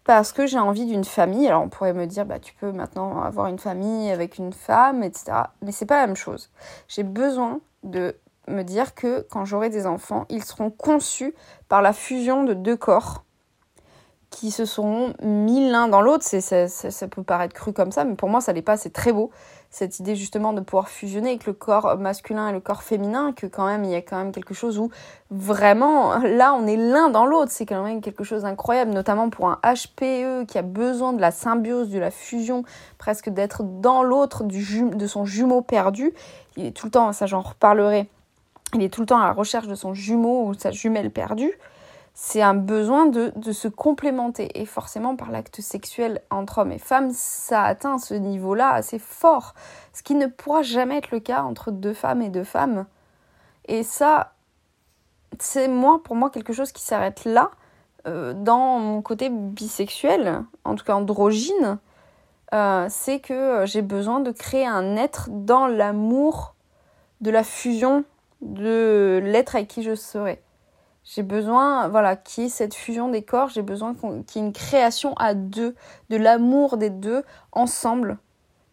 parce 0.05 0.31
que 0.31 0.47
j'ai 0.47 0.57
envie 0.57 0.85
d'une 0.85 1.03
famille. 1.03 1.47
Alors 1.47 1.63
on 1.63 1.69
pourrait 1.69 1.93
me 1.93 2.07
dire, 2.07 2.25
bah 2.25 2.39
tu 2.39 2.53
peux 2.53 2.71
maintenant 2.71 3.21
avoir 3.21 3.47
une 3.47 3.59
famille 3.59 4.09
avec 4.09 4.37
une 4.37 4.53
femme, 4.53 5.03
etc. 5.03 5.33
Mais 5.61 5.73
c'est 5.73 5.85
pas 5.85 5.99
la 5.99 6.07
même 6.07 6.15
chose. 6.15 6.49
J'ai 6.87 7.03
besoin 7.03 7.59
de 7.83 8.15
me 8.47 8.63
dire 8.63 8.95
que 8.95 9.27
quand 9.29 9.43
j'aurai 9.43 9.69
des 9.69 9.85
enfants, 9.85 10.25
ils 10.29 10.43
seront 10.43 10.71
conçus 10.71 11.35
par 11.67 11.81
la 11.81 11.91
fusion 11.91 12.45
de 12.45 12.53
deux 12.53 12.77
corps 12.77 13.25
qui 14.29 14.51
se 14.51 14.65
seront 14.65 15.13
mis 15.21 15.69
l'un 15.69 15.87
dans 15.87 16.01
l'autre. 16.01 16.23
Ça, 16.23 16.67
ça, 16.67 17.07
peut 17.07 17.23
paraître 17.23 17.53
cru 17.53 17.73
comme 17.73 17.91
ça, 17.91 18.03
mais 18.03 18.15
pour 18.15 18.29
moi, 18.29 18.41
ça 18.41 18.53
l'est 18.53 18.61
pas. 18.61 18.77
C'est 18.77 18.91
très 18.91 19.11
beau, 19.11 19.31
cette 19.69 19.99
idée 19.99 20.15
justement 20.15 20.53
de 20.53 20.61
pouvoir 20.61 20.89
fusionner 20.89 21.29
avec 21.29 21.45
le 21.45 21.53
corps 21.53 21.97
masculin 21.97 22.49
et 22.49 22.51
le 22.51 22.59
corps 22.59 22.83
féminin, 22.83 23.33
que 23.33 23.45
quand 23.45 23.65
même, 23.65 23.83
il 23.83 23.91
y 23.91 23.95
a 23.95 24.01
quand 24.01 24.17
même 24.17 24.31
quelque 24.31 24.53
chose 24.53 24.79
où 24.79 24.89
vraiment, 25.29 26.17
là, 26.19 26.53
on 26.53 26.65
est 26.67 26.77
l'un 26.77 27.09
dans 27.09 27.25
l'autre. 27.25 27.51
C'est 27.51 27.65
quand 27.65 27.83
même 27.83 28.01
quelque 28.01 28.23
chose 28.23 28.43
d'incroyable, 28.43 28.91
notamment 28.91 29.29
pour 29.29 29.49
un 29.49 29.59
HPE 29.63 30.45
qui 30.47 30.57
a 30.57 30.61
besoin 30.61 31.13
de 31.13 31.21
la 31.21 31.31
symbiose, 31.31 31.89
de 31.89 31.99
la 31.99 32.11
fusion, 32.11 32.63
presque 32.97 33.29
d'être 33.29 33.63
dans 33.63 34.03
l'autre 34.03 34.43
de 34.43 35.07
son 35.07 35.25
jumeau 35.25 35.61
perdu. 35.61 36.13
Il 36.55 36.65
est 36.65 36.71
tout 36.71 36.87
le 36.87 36.91
temps, 36.91 37.11
ça 37.13 37.25
j'en 37.27 37.41
reparlerai, 37.41 38.09
il 38.73 38.81
est 38.81 38.89
tout 38.89 39.01
le 39.01 39.07
temps 39.07 39.19
à 39.19 39.27
la 39.27 39.33
recherche 39.33 39.67
de 39.67 39.75
son 39.75 39.93
jumeau 39.93 40.45
ou 40.45 40.53
sa 40.53 40.71
jumelle 40.71 41.11
perdue, 41.11 41.53
c'est 42.19 42.41
un 42.41 42.55
besoin 42.55 43.05
de, 43.05 43.51
se 43.51 43.67
complémenter. 43.67 44.59
Et 44.59 44.65
forcément, 44.65 45.15
par 45.15 45.29
l'acte 45.29 45.61
sexuel 45.61 46.23
entre 46.31 46.57
hommes 46.57 46.71
et 46.71 46.79
femmes, 46.79 47.11
ça 47.13 47.61
atteint 47.61 47.99
ce 47.99 48.15
niveau-là 48.15 48.71
assez 48.71 48.97
fort. 48.97 49.53
Ce 49.93 50.01
qui 50.01 50.15
ne 50.15 50.25
pourra 50.25 50.63
jamais 50.63 50.97
être 50.97 51.11
le 51.11 51.19
cas 51.19 51.43
entre 51.43 51.69
deux 51.69 51.93
femmes 51.93 52.23
et 52.23 52.29
deux 52.29 52.43
femmes. 52.43 52.87
Et 53.67 53.83
ça, 53.83 54.33
c'est 55.37 55.67
moi, 55.67 56.01
pour 56.03 56.15
moi, 56.15 56.31
quelque 56.31 56.53
chose 56.53 56.71
qui 56.71 56.81
s'arrête 56.81 57.23
là, 57.23 57.51
euh, 58.07 58.33
dans 58.33 58.79
mon 58.79 59.03
côté 59.03 59.29
bisexuel, 59.29 60.43
en 60.63 60.73
tout 60.73 60.85
cas 60.85 60.95
androgyne. 60.95 61.77
Euh, 62.51 62.87
c'est 62.89 63.19
que 63.19 63.67
j'ai 63.67 63.83
besoin 63.83 64.21
de 64.21 64.31
créer 64.31 64.65
un 64.65 64.95
être 64.95 65.27
dans 65.29 65.67
l'amour 65.67 66.55
de 67.21 67.29
la 67.29 67.43
fusion 67.43 68.05
de 68.41 69.21
l'être 69.23 69.55
avec 69.55 69.67
qui 69.67 69.83
je 69.83 69.93
serai. 69.93 70.41
J'ai 71.09 71.23
besoin, 71.23 71.87
voilà, 71.87 72.17
qu'il 72.17 72.43
y 72.43 72.47
ait 72.47 72.49
cette 72.49 72.73
fusion 72.73 73.07
des 73.07 73.21
corps. 73.21 73.47
J'ai 73.47 73.61
besoin 73.61 73.95
qu'il 73.95 74.41
y 74.41 74.43
ait 74.43 74.47
une 74.47 74.51
création 74.51 75.13
à 75.13 75.35
deux, 75.35 75.73
de 76.09 76.17
l'amour 76.17 76.75
des 76.75 76.89
deux 76.89 77.23
ensemble. 77.53 78.17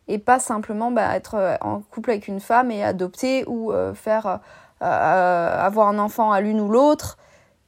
Et 0.09 0.19
pas 0.19 0.41
simplement 0.41 0.91
bah, 0.91 1.15
être 1.15 1.37
euh, 1.37 1.57
en 1.61 1.81
couple 1.81 2.11
avec 2.11 2.27
une 2.27 2.41
femme 2.41 2.73
et 2.73 2.83
adopter 2.83 3.45
ou 3.47 3.73
euh, 3.73 3.95
faire 3.95 4.41
euh, 4.83 5.65
avoir 5.65 5.87
un 5.89 5.99
enfant 6.01 6.33
à 6.33 6.41
l'une 6.41 6.61
ou 6.61 6.69
l'autre. 6.69 7.19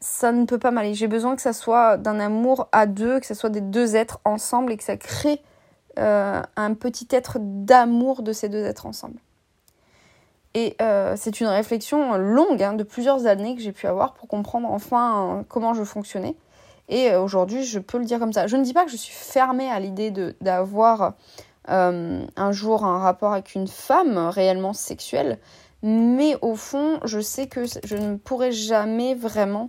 Ça 0.00 0.32
ne 0.32 0.44
peut 0.44 0.58
pas 0.58 0.72
m'aller. 0.72 0.94
J'ai 0.94 1.06
besoin 1.06 1.36
que 1.36 1.42
ça 1.42 1.52
soit 1.52 1.96
d'un 1.96 2.18
amour 2.18 2.68
à 2.72 2.86
deux, 2.86 3.20
que 3.20 3.26
ça 3.26 3.36
soit 3.36 3.50
des 3.50 3.60
deux 3.60 3.94
êtres 3.94 4.18
ensemble 4.24 4.72
et 4.72 4.76
que 4.76 4.84
ça 4.84 4.96
crée 4.96 5.42
un 5.98 6.74
petit 6.74 7.08
être 7.10 7.38
d'amour 7.40 8.22
de 8.22 8.34
ces 8.34 8.50
deux 8.50 8.62
êtres 8.64 8.84
ensemble. 8.84 9.18
Et 10.56 10.74
euh, 10.80 11.12
c'est 11.18 11.42
une 11.42 11.48
réflexion 11.48 12.16
longue, 12.16 12.62
hein, 12.62 12.72
de 12.72 12.82
plusieurs 12.82 13.26
années 13.26 13.54
que 13.54 13.60
j'ai 13.60 13.72
pu 13.72 13.86
avoir 13.86 14.14
pour 14.14 14.26
comprendre 14.26 14.70
enfin 14.70 15.44
comment 15.50 15.74
je 15.74 15.84
fonctionnais. 15.84 16.34
Et 16.88 17.10
euh, 17.10 17.20
aujourd'hui, 17.20 17.62
je 17.62 17.78
peux 17.78 17.98
le 17.98 18.06
dire 18.06 18.18
comme 18.18 18.32
ça. 18.32 18.46
Je 18.46 18.56
ne 18.56 18.64
dis 18.64 18.72
pas 18.72 18.86
que 18.86 18.90
je 18.90 18.96
suis 18.96 19.12
fermée 19.12 19.70
à 19.70 19.78
l'idée 19.80 20.10
d'avoir 20.40 21.12
euh, 21.68 22.24
un 22.36 22.52
jour 22.52 22.86
un 22.86 23.00
rapport 23.00 23.34
avec 23.34 23.54
une 23.54 23.68
femme 23.68 24.16
réellement 24.16 24.72
sexuelle, 24.72 25.40
mais 25.82 26.38
au 26.40 26.54
fond, 26.54 27.00
je 27.04 27.20
sais 27.20 27.48
que 27.48 27.64
je 27.84 27.96
ne 27.96 28.16
pourrai 28.16 28.50
jamais 28.50 29.14
vraiment 29.14 29.68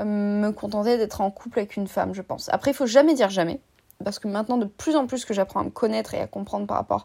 me 0.00 0.50
contenter 0.50 0.98
d'être 0.98 1.20
en 1.20 1.30
couple 1.30 1.60
avec 1.60 1.76
une 1.76 1.86
femme, 1.86 2.12
je 2.12 2.22
pense. 2.22 2.48
Après, 2.48 2.72
il 2.72 2.74
faut 2.74 2.86
jamais 2.86 3.14
dire 3.14 3.30
jamais, 3.30 3.60
parce 4.02 4.18
que 4.18 4.26
maintenant, 4.26 4.56
de 4.56 4.64
plus 4.64 4.96
en 4.96 5.06
plus 5.06 5.24
que 5.24 5.32
j'apprends 5.32 5.60
à 5.60 5.64
me 5.64 5.70
connaître 5.70 6.12
et 6.14 6.20
à 6.20 6.26
comprendre 6.26 6.66
par 6.66 6.78
rapport 6.78 7.04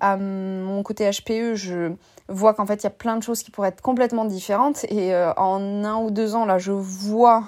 à 0.00 0.16
mon 0.16 0.82
côté 0.82 1.08
HPE, 1.10 1.54
je 1.54 1.92
vois 2.28 2.54
qu'en 2.54 2.66
fait, 2.66 2.76
il 2.76 2.84
y 2.84 2.86
a 2.86 2.90
plein 2.90 3.16
de 3.16 3.22
choses 3.22 3.42
qui 3.42 3.50
pourraient 3.50 3.68
être 3.68 3.80
complètement 3.80 4.24
différentes. 4.24 4.84
Et 4.84 5.14
euh, 5.14 5.32
en 5.34 5.84
un 5.84 5.96
ou 5.96 6.10
deux 6.10 6.34
ans, 6.34 6.44
là, 6.44 6.58
je 6.58 6.72
vois 6.72 7.44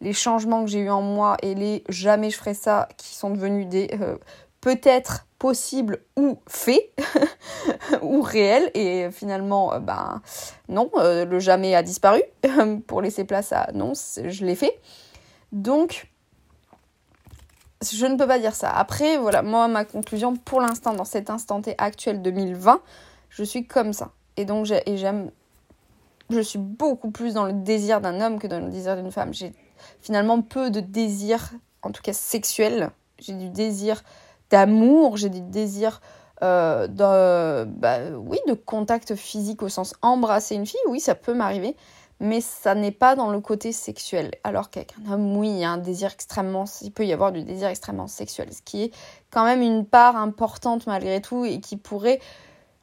les 0.00 0.12
changements 0.12 0.64
que 0.64 0.70
j'ai 0.70 0.80
eu 0.80 0.90
en 0.90 1.02
moi 1.02 1.36
et 1.42 1.54
les 1.54 1.84
jamais 1.88 2.30
je 2.30 2.36
ferai 2.36 2.54
ça 2.54 2.88
qui 2.96 3.14
sont 3.14 3.30
devenus 3.30 3.68
des 3.68 3.90
euh, 4.00 4.16
peut-être 4.60 5.26
possibles 5.38 6.00
ou 6.16 6.38
faits 6.48 6.90
ou 8.02 8.22
réels. 8.22 8.70
Et 8.74 9.10
finalement, 9.10 9.78
ben 9.80 10.20
non, 10.68 10.90
le 10.96 11.38
jamais 11.38 11.74
a 11.74 11.82
disparu 11.82 12.22
pour 12.86 13.02
laisser 13.02 13.24
place 13.24 13.52
à 13.52 13.70
non, 13.72 13.92
je 13.94 14.44
l'ai 14.44 14.56
fait. 14.56 14.80
Donc, 15.52 16.08
je 17.92 18.06
ne 18.06 18.16
peux 18.16 18.26
pas 18.26 18.38
dire 18.38 18.54
ça. 18.54 18.70
Après, 18.70 19.16
voilà, 19.16 19.42
moi, 19.42 19.68
ma 19.68 19.84
conclusion 19.84 20.36
pour 20.36 20.60
l'instant, 20.60 20.94
dans 20.94 21.04
cet 21.04 21.30
instant 21.30 21.60
T 21.60 21.74
actuel 21.78 22.22
2020, 22.22 22.80
je 23.30 23.44
suis 23.44 23.66
comme 23.66 23.92
ça. 23.92 24.12
Et 24.36 24.44
donc, 24.44 24.66
j'aime. 24.66 25.30
Je 26.30 26.40
suis 26.40 26.58
beaucoup 26.58 27.10
plus 27.10 27.34
dans 27.34 27.44
le 27.44 27.52
désir 27.52 28.00
d'un 28.00 28.20
homme 28.20 28.38
que 28.38 28.46
dans 28.46 28.60
le 28.60 28.70
désir 28.70 28.96
d'une 28.96 29.12
femme. 29.12 29.34
J'ai 29.34 29.52
finalement 30.00 30.40
peu 30.40 30.70
de 30.70 30.80
désir, 30.80 31.50
en 31.82 31.90
tout 31.90 32.02
cas 32.02 32.14
sexuel. 32.14 32.90
J'ai 33.18 33.34
du 33.34 33.50
désir 33.50 34.02
d'amour, 34.50 35.16
j'ai 35.16 35.28
du 35.28 35.40
désir 35.40 36.00
euh, 36.42 36.86
de, 36.86 37.64
bah, 37.64 37.98
oui, 38.16 38.38
de 38.48 38.54
contact 38.54 39.14
physique 39.14 39.62
au 39.62 39.68
sens 39.68 39.94
embrasser 40.02 40.54
une 40.54 40.66
fille. 40.66 40.80
Oui, 40.88 41.00
ça 41.00 41.14
peut 41.14 41.34
m'arriver 41.34 41.76
mais 42.20 42.40
ça 42.40 42.74
n'est 42.74 42.92
pas 42.92 43.16
dans 43.16 43.30
le 43.30 43.40
côté 43.40 43.72
sexuel. 43.72 44.30
Alors 44.44 44.70
qu'avec 44.70 44.94
un 45.06 45.12
homme, 45.12 45.36
oui, 45.36 45.48
il 45.48 45.58
y 45.58 45.64
a 45.64 45.70
un 45.70 45.78
désir 45.78 46.12
extrêmement, 46.12 46.64
il 46.82 46.92
peut 46.92 47.04
y 47.04 47.12
avoir 47.12 47.32
du 47.32 47.42
désir 47.42 47.68
extrêmement 47.68 48.06
sexuel, 48.06 48.52
ce 48.52 48.62
qui 48.62 48.84
est 48.84 48.94
quand 49.30 49.44
même 49.44 49.62
une 49.62 49.84
part 49.84 50.16
importante 50.16 50.86
malgré 50.86 51.20
tout 51.20 51.44
et 51.44 51.60
qui 51.60 51.76
pourrait, 51.76 52.20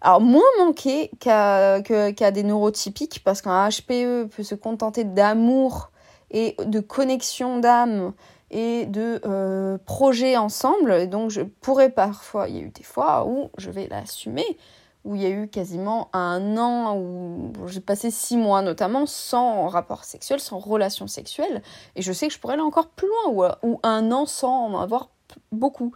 alors 0.02 0.22
moins 0.22 0.44
manquer 0.60 1.12
qu'à 1.20 1.82
des 1.82 2.44
neurotypiques, 2.44 3.24
parce 3.24 3.42
qu'un 3.42 3.70
HPE 3.70 4.28
peut 4.28 4.44
se 4.44 4.56
contenter 4.56 5.04
d'amour 5.04 5.92
et 6.32 6.56
de 6.66 6.80
connexion 6.80 7.60
d'âme 7.60 8.14
et 8.52 8.86
de 8.86 9.22
euh, 9.26 9.78
projets 9.86 10.38
ensemble. 10.38 10.92
Et 10.94 11.08
donc 11.08 11.30
je 11.30 11.42
pourrais 11.42 11.90
parfois, 11.90 12.48
il 12.50 12.56
y 12.56 12.60
a 12.60 12.64
eu 12.64 12.70
des 12.70 12.84
fois 12.84 13.26
où 13.26 13.50
je 13.58 13.72
vais 13.72 13.88
l'assumer, 13.88 14.58
où 15.04 15.16
il 15.16 15.22
y 15.22 15.26
a 15.26 15.30
eu 15.30 15.48
quasiment 15.48 16.10
un 16.14 16.58
an, 16.58 16.96
où 16.98 17.52
j'ai 17.68 17.80
passé 17.80 18.12
six 18.12 18.38
mois 18.38 18.62
notamment 18.62 19.06
sans 19.06 19.68
rapport 19.68 20.04
sexuel, 20.04 20.40
sans 20.40 20.60
relation 20.60 21.08
sexuelle, 21.08 21.64
et 21.96 22.02
je 22.02 22.14
sais 22.14 22.28
que 22.28 22.34
je 22.34 22.40
pourrais 22.40 22.54
aller 22.54 22.62
encore 22.62 22.90
plus 22.90 23.08
loin, 23.08 23.58
ou, 23.64 23.80
un 23.84 24.12
an 24.12 24.26
sans 24.26 24.68
en 24.68 24.80
avoir 24.80 25.10
beaucoup. 25.52 25.94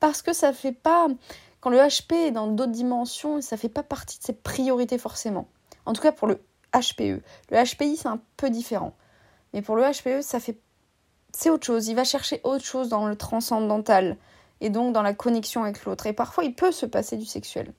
Parce 0.00 0.22
que 0.22 0.32
ça 0.32 0.52
fait 0.52 0.72
pas. 0.72 1.08
Quand 1.60 1.70
le 1.70 1.78
HP 1.78 2.14
est 2.14 2.30
dans 2.30 2.46
d'autres 2.46 2.72
dimensions, 2.72 3.40
ça 3.40 3.56
fait 3.56 3.68
pas 3.68 3.82
partie 3.82 4.18
de 4.18 4.24
ses 4.24 4.32
priorités 4.32 4.98
forcément. 4.98 5.48
En 5.86 5.92
tout 5.92 6.02
cas 6.02 6.12
pour 6.12 6.28
le 6.28 6.40
HPE. 6.72 7.22
Le 7.50 7.64
HPI, 7.64 7.96
c'est 7.96 8.08
un 8.08 8.20
peu 8.36 8.50
différent. 8.50 8.94
Mais 9.52 9.62
pour 9.62 9.76
le 9.76 9.82
HPE, 9.82 10.22
ça 10.22 10.38
fait. 10.38 10.58
C'est 11.32 11.50
autre 11.50 11.66
chose. 11.66 11.88
Il 11.88 11.94
va 11.94 12.04
chercher 12.04 12.40
autre 12.44 12.64
chose 12.64 12.88
dans 12.88 13.06
le 13.06 13.16
transcendantal 13.16 14.16
et 14.60 14.70
donc 14.70 14.92
dans 14.92 15.02
la 15.02 15.14
connexion 15.14 15.62
avec 15.62 15.84
l'autre. 15.84 16.06
Et 16.06 16.12
parfois, 16.12 16.44
il 16.44 16.54
peut 16.54 16.72
se 16.72 16.86
passer 16.86 17.16
du 17.16 17.26
sexuel. 17.26 17.72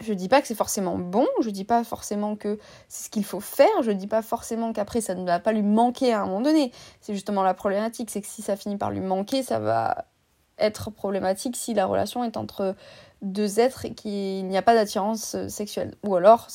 Je 0.00 0.12
dis 0.12 0.28
pas 0.28 0.40
que 0.40 0.48
c'est 0.48 0.54
forcément 0.54 0.98
bon, 0.98 1.26
je 1.40 1.50
dis 1.50 1.64
pas 1.64 1.84
forcément 1.84 2.36
que 2.36 2.58
c'est 2.88 3.04
ce 3.04 3.10
qu'il 3.10 3.24
faut 3.24 3.40
faire, 3.40 3.82
je 3.82 3.92
dis 3.92 4.08
pas 4.08 4.22
forcément 4.22 4.72
qu'après 4.72 5.00
ça 5.00 5.14
ne 5.14 5.24
va 5.24 5.38
pas 5.38 5.52
lui 5.52 5.62
manquer 5.62 6.12
à 6.12 6.22
un 6.22 6.26
moment 6.26 6.40
donné. 6.40 6.72
C'est 7.00 7.14
justement 7.14 7.42
la 7.42 7.54
problématique, 7.54 8.10
c'est 8.10 8.20
que 8.20 8.26
si 8.26 8.42
ça 8.42 8.56
finit 8.56 8.76
par 8.76 8.90
lui 8.90 9.00
manquer, 9.00 9.42
ça 9.42 9.58
va 9.58 10.06
être 10.58 10.90
problématique 10.90 11.56
si 11.56 11.72
la 11.74 11.86
relation 11.86 12.24
est 12.24 12.36
entre 12.36 12.74
deux 13.22 13.60
êtres 13.60 13.84
et 13.84 13.94
qu'il 13.94 14.46
n'y 14.46 14.56
a 14.56 14.62
pas 14.62 14.74
d'attirance 14.74 15.36
sexuelle. 15.48 15.94
Ou 16.04 16.16
alors, 16.16 16.48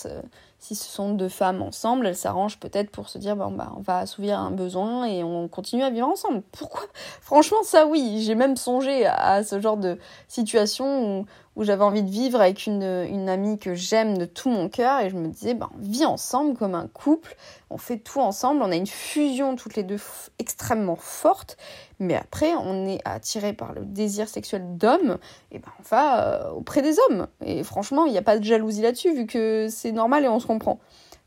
si 0.61 0.75
ce 0.75 0.87
sont 0.87 1.13
deux 1.13 1.27
femmes 1.27 1.63
ensemble, 1.63 2.05
elles 2.05 2.15
s'arrangent 2.15 2.59
peut-être 2.59 2.91
pour 2.91 3.09
se 3.09 3.17
dire 3.17 3.35
bon 3.35 3.51
bah 3.51 3.73
on 3.77 3.81
va 3.81 3.97
assouvir 3.97 4.39
un 4.39 4.51
besoin 4.51 5.05
et 5.05 5.23
on 5.23 5.47
continue 5.47 5.81
à 5.81 5.89
vivre 5.89 6.07
ensemble. 6.07 6.43
Pourquoi? 6.51 6.83
Franchement, 7.21 7.63
ça 7.63 7.87
oui, 7.87 8.21
j'ai 8.23 8.35
même 8.35 8.55
songé 8.55 9.07
à 9.07 9.43
ce 9.43 9.59
genre 9.59 9.77
de 9.77 9.97
situation 10.27 11.19
où 11.19 11.25
où 11.55 11.63
j'avais 11.63 11.83
envie 11.83 12.03
de 12.03 12.09
vivre 12.09 12.39
avec 12.39 12.65
une, 12.65 12.83
une 12.83 13.27
amie 13.27 13.57
que 13.57 13.75
j'aime 13.75 14.17
de 14.17 14.25
tout 14.25 14.49
mon 14.49 14.69
cœur 14.69 15.01
et 15.01 15.09
je 15.09 15.17
me 15.17 15.27
disais, 15.27 15.53
ben, 15.53 15.69
on 15.75 15.81
vit 15.81 16.05
ensemble 16.05 16.57
comme 16.57 16.75
un 16.75 16.87
couple, 16.87 17.35
on 17.69 17.77
fait 17.77 17.97
tout 17.97 18.21
ensemble, 18.21 18.61
on 18.63 18.71
a 18.71 18.75
une 18.75 18.87
fusion 18.87 19.55
toutes 19.55 19.75
les 19.75 19.83
deux 19.83 19.99
extrêmement 20.39 20.95
forte, 20.95 21.57
mais 21.99 22.15
après 22.15 22.53
on 22.55 22.87
est 22.87 23.01
attiré 23.03 23.51
par 23.51 23.73
le 23.73 23.83
désir 23.83 24.29
sexuel 24.29 24.77
d'hommes, 24.77 25.17
et 25.51 25.59
ben 25.59 25.67
on 25.79 25.83
va 25.83 26.23
euh, 26.23 26.51
auprès 26.51 26.81
des 26.81 26.95
hommes. 26.99 27.27
Et 27.43 27.63
franchement, 27.63 28.05
il 28.05 28.13
n'y 28.13 28.17
a 28.17 28.23
pas 28.23 28.39
de 28.39 28.43
jalousie 28.43 28.81
là-dessus 28.81 29.13
vu 29.13 29.25
que 29.25 29.67
c'est 29.69 29.91
normal 29.91 30.23
et 30.23 30.29
on 30.29 30.39
se 30.39 30.47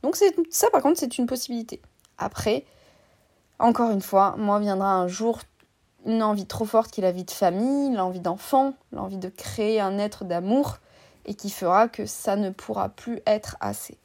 Donc 0.02 0.16
ça 0.50 0.70
par 0.70 0.82
contre 0.82 0.98
c'est 0.98 1.18
une 1.18 1.26
possibilité. 1.26 1.80
Après, 2.18 2.64
encore 3.58 3.90
une 3.90 4.02
fois, 4.02 4.34
moi 4.36 4.58
viendra 4.58 4.92
un 4.94 5.08
jour 5.08 5.40
une 6.06 6.22
envie 6.22 6.46
trop 6.46 6.64
forte 6.64 6.90
qui 6.90 7.00
est 7.00 7.04
la 7.04 7.12
vie 7.12 7.24
de 7.24 7.30
famille, 7.30 7.94
l'envie 7.94 8.20
d'enfant, 8.20 8.74
l'envie 8.92 9.16
de 9.16 9.28
créer 9.28 9.80
un 9.80 9.98
être 9.98 10.24
d'amour, 10.24 10.78
et 11.26 11.34
qui 11.34 11.50
fera 11.50 11.88
que 11.88 12.06
ça 12.06 12.36
ne 12.36 12.50
pourra 12.50 12.90
plus 12.90 13.20
être 13.26 13.56
assez. 13.60 13.96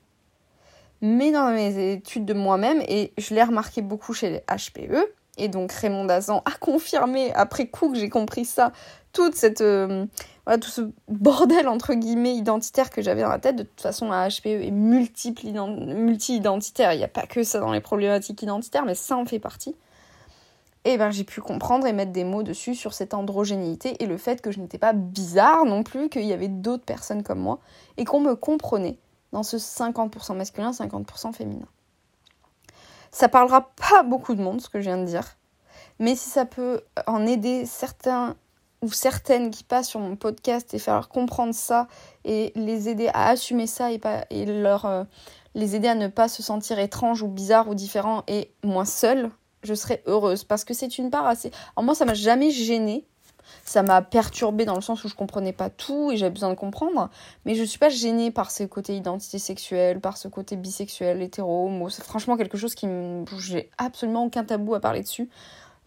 Mais 1.02 1.32
dans 1.32 1.52
mes 1.52 1.94
études 1.94 2.26
de 2.26 2.34
moi-même, 2.34 2.82
et 2.88 3.14
je 3.18 3.34
l'ai 3.34 3.44
remarqué 3.44 3.82
beaucoup 3.82 4.14
chez 4.14 4.30
les 4.30 4.44
HPE, 4.48 4.98
et 5.38 5.48
donc 5.48 5.72
Raymond 5.72 6.06
Dazan 6.06 6.42
a 6.46 6.52
confirmé 6.60 7.34
après 7.34 7.68
coup 7.68 7.92
que 7.92 7.98
j'ai 7.98 8.10
compris 8.10 8.46
ça, 8.46 8.72
toute 9.14 9.36
cette, 9.36 9.62
euh, 9.62 10.06
voilà, 10.46 10.60
tout 10.60 10.70
ce 10.70 10.82
bordel 11.08 11.68
entre 11.68 11.94
guillemets 11.94 12.36
identitaire 12.36 12.90
que 12.90 13.02
j'avais 13.02 13.22
dans 13.22 13.30
la 13.30 13.40
tête. 13.40 13.56
De 13.56 13.64
toute 13.64 13.82
façon, 13.82 14.12
un 14.12 14.28
HPE 14.28 14.48
est 14.48 14.72
multi-identitaire. 14.72 16.94
Il 16.94 16.98
n'y 16.98 17.04
a 17.04 17.10
pas 17.10 17.26
que 17.26 17.44
ça 17.44 17.60
dans 17.60 17.72
les 17.72 17.82
problématiques 17.82 18.42
identitaires, 18.42 18.86
mais 18.86 18.96
ça 18.96 19.18
en 19.18 19.26
fait 19.26 19.40
partie 19.40 19.76
et 20.86 20.98
ben 20.98 21.12
j'ai 21.12 21.24
pu 21.24 21.42
comprendre 21.42 21.86
et 21.88 21.94
mettre 21.94 22.12
des 22.12 22.24
mots 22.24 22.44
dessus 22.44 22.74
sur 22.74 22.94
cette 22.94 23.14
androgénéité 23.14 24.02
et 24.02 24.06
le 24.06 24.18
fait 24.18 24.42
que 24.42 24.52
je 24.52 24.60
n'étais 24.60 24.78
pas 24.78 24.94
bizarre 24.94 25.66
non 25.66 25.84
plus, 25.84 26.10
qu'il 26.10 26.24
y 26.24 26.34
avait 26.34 26.48
d'autres 26.48 26.86
personnes 26.86 27.24
comme 27.24 27.40
moi 27.40 27.60
et 27.98 28.06
qu'on 28.06 28.22
me 28.22 28.36
comprenait 28.36 28.98
dans 29.32 29.44
ce 29.44 29.58
50% 29.58 30.36
masculin, 30.36 30.72
50% 30.72 31.34
féminin. 31.34 31.68
Ça 33.12 33.28
parlera 33.28 33.72
pas 33.76 34.04
beaucoup 34.04 34.36
de 34.36 34.42
monde 34.42 34.62
ce 34.62 34.70
que 34.70 34.80
je 34.80 34.86
viens 34.86 34.98
de 34.98 35.06
dire, 35.06 35.36
mais 36.00 36.16
si 36.16 36.30
ça 36.30 36.46
peut 36.46 36.82
en 37.08 37.26
aider 37.26 37.66
certains 37.66 38.36
ou 38.82 38.92
certaines 38.92 39.52
qui 39.52 39.64
passent 39.64 39.90
sur 39.90 40.00
mon 40.00 40.16
podcast 40.16 40.74
et 40.74 40.80
faire 40.80 40.96
leur 40.96 41.10
comprendre 41.10 41.54
ça 41.54 41.88
et 42.24 42.52
les 42.56 42.90
aider 42.90 43.10
à 43.14 43.30
assumer 43.30 43.68
ça 43.68 43.92
et, 43.92 44.00
pas, 44.00 44.26
et 44.30 44.46
leur, 44.46 44.86
euh, 44.86 45.04
les 45.56 45.76
aider 45.76 45.88
à 45.88 45.96
ne 45.96 46.08
pas 46.08 46.28
se 46.28 46.42
sentir 46.42 46.80
étrange 46.80 47.22
ou 47.22 47.28
bizarre 47.28 47.68
ou 47.68 47.76
différent 47.76 48.24
et 48.28 48.52
moins 48.64 48.86
seul 48.86 49.32
je 49.64 49.74
serais 49.74 50.02
heureuse 50.06 50.44
parce 50.44 50.64
que 50.64 50.74
c'est 50.74 50.98
une 50.98 51.10
part 51.10 51.28
assez. 51.28 51.52
Alors 51.76 51.84
moi, 51.84 51.96
ça 51.96 52.06
m'a 52.06 52.14
jamais 52.14 52.52
gênée. 52.52 53.06
Ça 53.66 53.82
m'a 53.82 54.04
perturbée 54.04 54.66
dans 54.66 54.76
le 54.76 54.82
sens 54.82 55.04
où 55.04 55.10
je 55.10 55.16
comprenais 55.16 55.54
pas 55.54 55.72
tout 55.72 56.12
et 56.12 56.18
j'avais 56.18 56.32
besoin 56.32 56.50
de 56.50 56.56
comprendre. 56.56 57.10
Mais 57.46 57.56
je 57.56 57.64
suis 57.64 57.80
pas 57.80 57.90
gênée 57.90 58.30
par 58.30 58.52
ce 58.52 58.64
côté 58.64 58.96
identité 58.96 59.40
sexuelle, 59.40 60.00
par 60.00 60.18
ce 60.18 60.28
côté 60.28 60.56
bisexuel, 60.56 61.22
hétéro, 61.22 61.72
C'est 61.90 62.04
franchement 62.04 62.38
quelque 62.38 62.58
chose 62.58 62.76
qui 62.76 62.88
me. 62.88 63.26
J'ai 63.40 63.72
absolument 63.78 64.24
aucun 64.24 64.44
tabou 64.44 64.76
à 64.76 64.80
parler 64.80 65.02
dessus. 65.02 65.30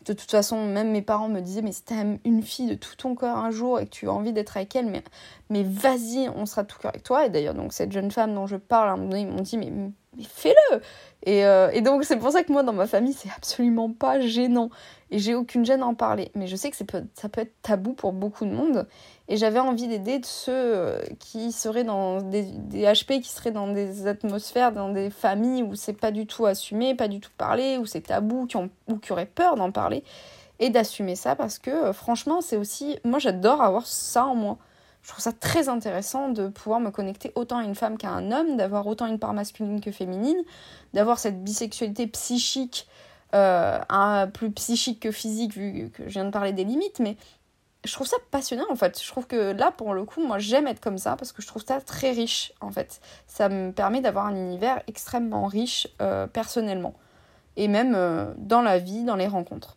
De 0.04 0.12
toute 0.12 0.30
façon, 0.30 0.66
même 0.66 0.90
mes 0.90 1.02
parents 1.02 1.28
me 1.28 1.40
disaient, 1.40 1.62
mais 1.62 1.72
si 1.72 1.84
t'aimes 1.84 2.18
une 2.24 2.42
fille 2.42 2.66
de 2.66 2.74
tout 2.74 2.96
ton 2.96 3.14
cœur 3.14 3.36
un 3.36 3.50
jour 3.50 3.78
et 3.78 3.86
que 3.86 3.90
tu 3.90 4.08
as 4.08 4.12
envie 4.12 4.32
d'être 4.32 4.56
avec 4.56 4.74
elle, 4.74 5.02
mais, 5.48 5.62
vas-y, 5.62 6.28
on 6.34 6.46
sera 6.46 6.64
tout 6.64 6.78
cœur 6.78 6.90
avec 6.90 7.02
toi. 7.02 7.26
Et 7.26 7.30
d'ailleurs, 7.30 7.54
donc 7.54 7.72
cette 7.72 7.92
jeune 7.92 8.10
femme 8.10 8.34
dont 8.34 8.46
je 8.46 8.56
parle, 8.56 8.88
à 8.88 8.92
un 8.92 8.96
moment 8.96 9.10
donné, 9.10 9.22
ils 9.22 9.28
m'ont 9.28 9.42
dit, 9.42 9.58
mais 9.58 9.72
fais-le 10.20 10.80
euh, 11.28 11.70
et, 11.72 11.80
donc 11.82 12.04
c'est 12.04 12.16
pour 12.16 12.32
ça 12.32 12.42
que 12.42 12.52
moi 12.52 12.62
dans 12.62 12.72
ma 12.72 12.86
famille 12.86 13.12
c'est 13.12 13.30
absolument 13.34 13.92
pas 13.92 14.20
gênant 14.20 14.70
et 15.12 15.18
j'ai 15.18 15.34
aucune 15.34 15.64
gêne 15.64 15.82
à 15.82 15.86
en 15.86 15.94
parler. 15.94 16.32
Mais 16.34 16.46
je 16.46 16.56
sais 16.56 16.70
que 16.70 16.76
ça 16.76 16.84
peut, 16.86 17.40
être 17.40 17.52
tabou 17.60 17.92
pour 17.92 18.14
beaucoup 18.14 18.46
de 18.46 18.50
monde. 18.50 18.88
Et 19.28 19.36
j'avais 19.36 19.58
envie 19.58 19.86
d'aider 19.86 20.18
ceux 20.24 20.52
euh, 20.52 20.98
qui 21.18 21.52
seraient 21.52 21.84
dans 21.84 22.22
des, 22.22 22.44
HP 22.72 23.20
qui 23.20 23.28
seraient 23.28 23.50
dans 23.50 23.68
des 23.68 24.06
atmosphères 24.06 24.72
dans 24.72 24.88
des 24.88 25.10
familles 25.10 25.62
où 25.62 25.74
c'est 25.74 25.92
pas 25.92 26.10
du 26.10 26.26
tout 26.26 26.46
assumé 26.46 26.94
pas 26.94 27.08
du 27.08 27.20
tout 27.20 27.30
parlé 27.38 27.78
où 27.78 27.86
c'est 27.86 28.00
tabou 28.00 28.46
qui 28.46 28.56
ou 28.56 28.96
qui 28.98 29.12
auraient 29.12 29.26
peur 29.26 29.54
d'en 29.54 29.70
parler 29.70 30.02
et 30.58 30.70
d'assumer 30.70 31.14
ça 31.14 31.36
parce 31.36 31.58
que 31.58 31.70
euh, 31.70 31.92
franchement 31.92 32.40
c'est 32.40 32.56
aussi 32.56 32.98
moi 33.04 33.18
j'adore 33.18 33.62
avoir 33.62 33.86
ça 33.86 34.26
en 34.26 34.34
moi. 34.34 34.58
Je 35.02 35.08
trouve 35.08 35.22
ça 35.22 35.32
très 35.32 35.68
intéressant 35.68 36.28
de 36.28 36.48
pouvoir 36.48 36.78
me 36.78 36.90
connecter 36.90 37.32
autant 37.34 37.58
à 37.58 37.64
une 37.64 37.74
femme 37.74 37.98
qu'à 37.98 38.10
un 38.10 38.30
homme, 38.30 38.56
d'avoir 38.56 38.86
autant 38.86 39.06
une 39.06 39.18
part 39.18 39.32
masculine 39.32 39.80
que 39.80 39.90
féminine, 39.90 40.38
d'avoir 40.94 41.18
cette 41.18 41.42
bisexualité 41.42 42.06
psychique, 42.06 42.86
un, 43.32 44.26
plus 44.28 44.50
psychique 44.52 45.00
que 45.00 45.10
physique, 45.10 45.54
vu 45.54 45.90
que 45.90 46.04
je 46.04 46.10
viens 46.10 46.24
de 46.24 46.30
parler 46.30 46.52
des 46.52 46.64
limites, 46.64 46.98
mais 47.00 47.16
je 47.84 47.92
trouve 47.92 48.06
ça 48.06 48.16
passionnant 48.30 48.66
en 48.70 48.76
fait. 48.76 49.02
Je 49.02 49.08
trouve 49.08 49.26
que 49.26 49.52
là, 49.52 49.70
pour 49.70 49.94
le 49.94 50.04
coup, 50.04 50.24
moi 50.24 50.38
j'aime 50.38 50.66
être 50.66 50.80
comme 50.80 50.98
ça 50.98 51.16
parce 51.16 51.32
que 51.32 51.42
je 51.42 51.46
trouve 51.46 51.64
ça 51.64 51.80
très 51.80 52.12
riche 52.12 52.52
en 52.60 52.70
fait. 52.70 53.00
Ça 53.26 53.48
me 53.48 53.72
permet 53.72 54.00
d'avoir 54.00 54.26
un 54.26 54.36
univers 54.36 54.82
extrêmement 54.86 55.46
riche 55.46 55.88
euh, 56.00 56.26
personnellement 56.26 56.94
et 57.56 57.68
même 57.68 57.94
euh, 57.94 58.32
dans 58.36 58.62
la 58.62 58.78
vie, 58.78 59.04
dans 59.04 59.16
les 59.16 59.26
rencontres. 59.26 59.76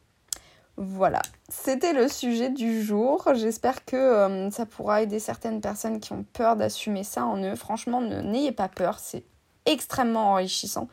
Voilà, 0.77 1.21
c'était 1.47 1.93
le 1.93 2.09
sujet 2.09 2.50
du 2.50 2.83
jour. 2.83 3.25
J'espère 3.33 3.85
que 3.85 3.95
euh, 3.95 4.51
ça 4.51 4.65
pourra 4.65 5.01
aider 5.01 5.19
certaines 5.19 5.62
personnes 5.62 6.01
qui 6.01 6.12
ont 6.12 6.25
peur 6.33 6.57
d'assumer 6.57 7.03
ça 7.03 7.25
en 7.25 7.41
eux. 7.41 7.55
Franchement, 7.55 8.01
n'ayez 8.01 8.51
pas 8.51 8.67
peur, 8.67 9.00
c'est 9.00 9.24
extrêmement 9.65 10.31
enrichissant. 10.33 10.89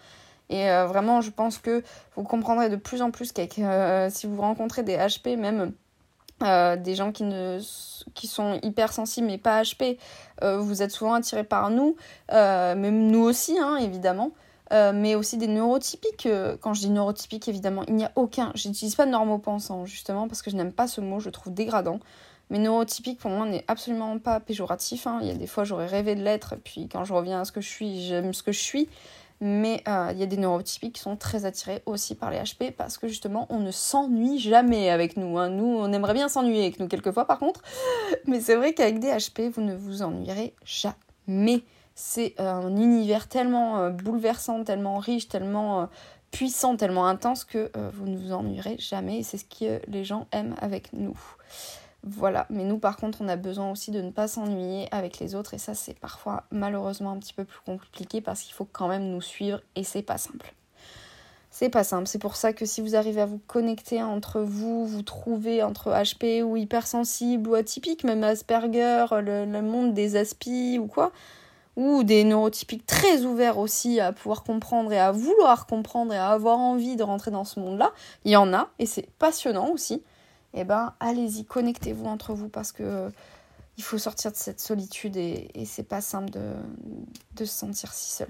Et 0.50 0.70
euh, 0.70 0.87
vraiment, 0.87 1.20
je 1.20 1.30
pense 1.30 1.58
que 1.58 1.82
vous 2.16 2.25
comprendrez 2.25 2.68
de 2.68 2.76
plus 2.76 3.02
en 3.02 3.11
plus 3.11 3.32
qu'avec 3.32 3.58
euh, 3.58 4.11
si 4.11 4.26
vous 4.26 4.40
rencontrez 4.40 4.82
des 4.82 4.96
HP, 4.96 5.37
même 5.37 5.72
des 6.40 6.96
gens 6.96 7.12
qui, 7.12 7.22
ne, 7.22 7.61
qui 8.14 8.26
sont 8.26 8.58
hypersensibles 8.64 9.28
mais 9.28 9.38
pas 9.38 9.62
HP, 9.62 9.96
vous 10.42 10.82
êtes 10.82 10.90
souvent 10.90 11.14
attirés 11.14 11.44
par 11.44 11.70
nous, 11.70 11.94
même 12.28 13.06
nous 13.06 13.20
aussi, 13.20 13.56
hein, 13.61 13.76
évidemment. 13.76 14.32
Euh, 14.72 14.92
mais 14.94 15.14
aussi 15.14 15.37
des 15.37 15.49
neurotypiques. 15.49 16.26
Euh, 16.26 16.56
quand 16.58 16.72
je 16.72 16.80
dis 16.80 16.90
neurotypiques, 16.90 17.46
évidemment, 17.49 17.84
il 17.88 17.94
n'y 17.94 18.04
a 18.04 18.12
aucun. 18.16 18.52
Je 18.54 18.68
n'utilise 18.68 18.94
pas 18.94 19.04
normopensant, 19.04 19.84
justement, 19.84 20.28
parce 20.28 20.40
que 20.40 20.50
je 20.50 20.56
n'aime 20.56 20.72
pas 20.72 20.87
ce 20.87 21.02
mot, 21.02 21.20
je 21.20 21.26
le 21.26 21.32
trouve 21.32 21.52
dégradant. 21.52 22.00
Mais 22.49 22.58
neurotypique, 22.58 23.18
pour 23.18 23.30
moi, 23.30 23.46
n'est 23.46 23.64
absolument 23.68 24.18
pas 24.18 24.40
péjoratif. 24.40 25.06
Hein. 25.06 25.18
Il 25.22 25.28
y 25.28 25.30
a 25.30 25.34
des 25.34 25.46
fois, 25.46 25.64
j'aurais 25.64 25.87
rêvé 25.87 26.14
de 26.14 26.22
l'être, 26.22 26.54
puis 26.64 26.88
quand 26.88 27.04
je 27.04 27.12
reviens 27.12 27.42
à 27.42 27.44
ce 27.44 27.52
que 27.52 27.61
je 27.61 27.68
suis, 27.68 28.02
j'aime 28.02 28.32
ce 28.32 28.42
que 28.42 28.52
je 28.52 28.61
suis. 28.61 28.88
Mais 29.44 29.82
euh, 29.88 30.11
il 30.12 30.18
y 30.18 30.22
a 30.22 30.26
des 30.26 30.37
neurotypiques 30.37 30.92
qui 30.94 31.00
sont 31.00 31.16
très 31.16 31.46
attirés 31.46 31.82
aussi 31.84 32.14
par 32.14 32.30
les 32.30 32.38
HP 32.38 32.70
parce 32.70 32.96
que 32.96 33.08
justement, 33.08 33.49
on 33.50 33.58
ne 33.58 33.72
s'ennuie 33.72 34.38
jamais 34.38 34.88
avec 34.88 35.16
nous. 35.16 35.37
Hein. 35.37 35.49
Nous, 35.49 35.66
on 35.66 35.92
aimerait 35.92 36.14
bien 36.14 36.28
s'ennuyer 36.28 36.62
avec 36.62 36.78
nous 36.78 36.87
quelquefois, 36.87 37.25
par 37.25 37.40
contre. 37.40 37.61
Mais 38.28 38.40
c'est 38.40 38.54
vrai 38.54 38.72
qu'avec 38.72 39.00
des 39.00 39.08
HP, 39.08 39.50
vous 39.50 39.61
ne 39.61 39.75
vous 39.75 40.02
ennuierez 40.02 40.54
jamais 40.64 41.64
c'est 41.94 42.34
euh, 42.40 42.52
un 42.52 42.76
univers 42.76 43.28
tellement 43.28 43.80
euh, 43.80 43.90
bouleversant, 43.90 44.62
tellement 44.62 44.99
riche, 44.99 45.28
tellement 45.28 45.88
puissant, 46.30 46.76
tellement 46.76 47.06
intense 47.06 47.44
que 47.44 47.70
vous 47.92 48.06
ne 48.06 48.16
vous 48.16 48.32
ennuierez 48.32 48.76
jamais 48.78 49.18
et 49.18 49.22
c'est 49.22 49.37
ce 49.37 49.44
que 49.44 49.82
les 49.90 50.04
gens 50.04 50.26
aiment 50.32 50.54
avec 50.61 50.92
nous. 50.94 51.18
Voilà, 52.04 52.47
mais 52.50 52.64
nous 52.64 52.78
par 52.78 52.97
contre 52.97 53.18
on 53.21 53.28
a 53.28 53.37
besoin 53.37 53.71
aussi 53.71 53.92
de 53.92 54.00
ne 54.00 54.11
pas 54.11 54.26
s'ennuyer 54.26 54.88
avec 54.90 55.21
les 55.21 55.37
autres 55.37 55.54
et 55.54 55.59
ça 55.59 55.75
c'est 55.75 55.99
parfois 55.99 56.44
malheureusement 56.50 57.12
un 57.12 57.18
petit 57.18 57.32
peu 57.32 57.44
plus 57.44 57.61
compliqué 57.64 58.21
parce 58.21 58.42
qu'il 58.42 58.54
faut 58.54 58.66
quand 58.71 58.88
même 58.88 59.09
nous 59.09 59.21
suivre 59.21 59.61
et 59.76 59.85
c'est 59.85 60.02
pas 60.02 60.18
simple. 60.18 60.52
C'est 61.54 61.68
pas 61.68 61.85
simple, 61.85 62.09
c'est 62.09 62.18
pour 62.18 62.35
ça 62.35 62.54
que 62.54 62.64
si 62.64 62.80
vous 62.80 62.97
arrivez 62.97 63.21
à 63.21 63.26
vous 63.26 63.40
connecter 63.47 64.02
entre 64.02 64.40
vous, 64.40 64.87
vous 64.87 65.02
trouvez 65.02 65.62
entre 65.62 65.90
HP 65.90 66.42
ou 66.42 66.56
hypersensible 66.56 67.50
ou 67.50 67.55
atypique, 67.55 68.05
même 68.05 68.24
Asperger, 68.24 69.05
le, 69.20 69.61
monde 69.61 69.92
des 69.92 70.16
aspis 70.16 70.79
ou 70.79 70.87
quoi, 70.87 71.12
ou 71.77 72.05
des 72.05 72.24
neurotypiques 72.24 72.87
très 72.87 73.24
ouverts 73.24 73.59
aussi 73.59 74.00
à 74.00 74.12
pouvoir 74.12 74.44
comprendre 74.44 74.94
et 74.94 74.98
à 74.98 75.12
vouloir 75.12 75.66
comprendre 75.66 76.14
et 76.14 76.16
à 76.16 76.31
avoir 76.31 76.59
envie 76.59 76.96
de 76.96 77.03
rentrer 77.03 77.31
dans 77.31 77.44
ce 77.44 77.61
monde-là, 77.61 77.92
il 78.24 78.33
y 78.33 78.37
en 78.37 78.55
a 78.55 78.70
et 78.79 78.87
c'est 78.87 79.11
passionnant 79.18 79.68
aussi. 79.68 80.03
Eh 80.55 80.65
ben, 80.65 80.95
allez-y, 81.01 81.45
connectez-vous 81.45 82.07
entre 82.07 82.35
vous 82.35 82.49
parce 82.49 82.73
que 82.73 82.83
euh, 82.83 83.11
il 83.79 83.85
faut 83.85 83.99
sortir 83.99 84.33
de 84.33 84.37
cette 84.37 84.61
solitude 84.61 85.17
et, 85.17 85.51
c'est 85.65 85.83
pas 85.83 86.01
simple 86.01 86.31
de, 86.31 87.45
se 87.45 87.47
sentir 87.47 87.93
si 87.93 88.11
seul. 88.11 88.29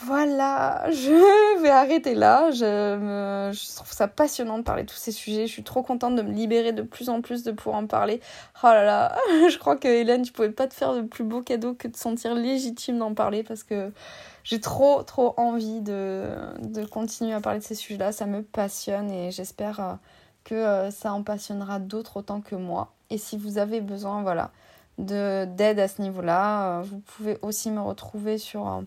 Voilà, 0.00 0.88
je 0.90 1.60
vais 1.62 1.70
arrêter 1.70 2.14
là. 2.14 2.50
Je, 2.50 3.74
trouve 3.76 3.92
ça 3.92 4.08
passionnant 4.08 4.58
de 4.58 4.62
parler 4.62 4.82
de 4.82 4.88
tous 4.88 4.96
ces 4.96 5.12
sujets. 5.12 5.46
Je 5.46 5.52
suis 5.52 5.64
trop 5.64 5.82
contente 5.82 6.16
de 6.16 6.22
me 6.22 6.32
libérer 6.32 6.72
de 6.72 6.82
plus 6.82 7.08
en 7.08 7.20
plus, 7.20 7.42
de 7.44 7.52
pouvoir 7.52 7.82
en 7.82 7.86
parler. 7.86 8.20
Oh 8.62 8.66
là 8.66 8.84
là, 8.84 9.16
je 9.48 9.58
crois 9.58 9.76
que 9.76 9.88
Hélène, 9.88 10.22
tu 10.22 10.32
pouvais 10.32 10.50
pas 10.50 10.66
te 10.66 10.74
faire 10.74 10.94
de 10.94 11.02
plus 11.02 11.24
beau 11.24 11.42
cadeau 11.42 11.74
que 11.74 11.88
de 11.88 11.96
sentir 11.96 12.34
légitime 12.34 12.98
d'en 12.98 13.14
parler 13.14 13.42
parce 13.42 13.62
que 13.64 13.92
j'ai 14.44 14.60
trop, 14.60 15.02
trop 15.02 15.34
envie 15.36 15.80
de, 15.80 16.26
de 16.62 16.84
continuer 16.84 17.32
à 17.32 17.40
parler 17.40 17.60
de 17.60 17.64
ces 17.64 17.74
sujets-là. 17.76 18.12
Ça 18.12 18.26
me 18.26 18.42
passionne 18.42 19.10
et 19.10 19.30
j'espère 19.30 19.80
euh, 19.80 19.94
que 20.48 20.54
euh, 20.54 20.90
ça 20.90 21.12
en 21.12 21.22
passionnera 21.22 21.78
d'autres 21.78 22.18
autant 22.18 22.40
que 22.40 22.54
moi. 22.54 22.92
Et 23.10 23.18
si 23.18 23.36
vous 23.36 23.58
avez 23.58 23.80
besoin, 23.80 24.22
voilà, 24.22 24.50
d'aide 24.98 25.78
à 25.78 25.88
ce 25.88 26.02
niveau-là, 26.02 26.78
euh, 26.78 26.82
vous 26.82 27.00
pouvez 27.00 27.38
aussi 27.42 27.70
me 27.70 27.80
retrouver 27.80 28.38
sur 28.38 28.82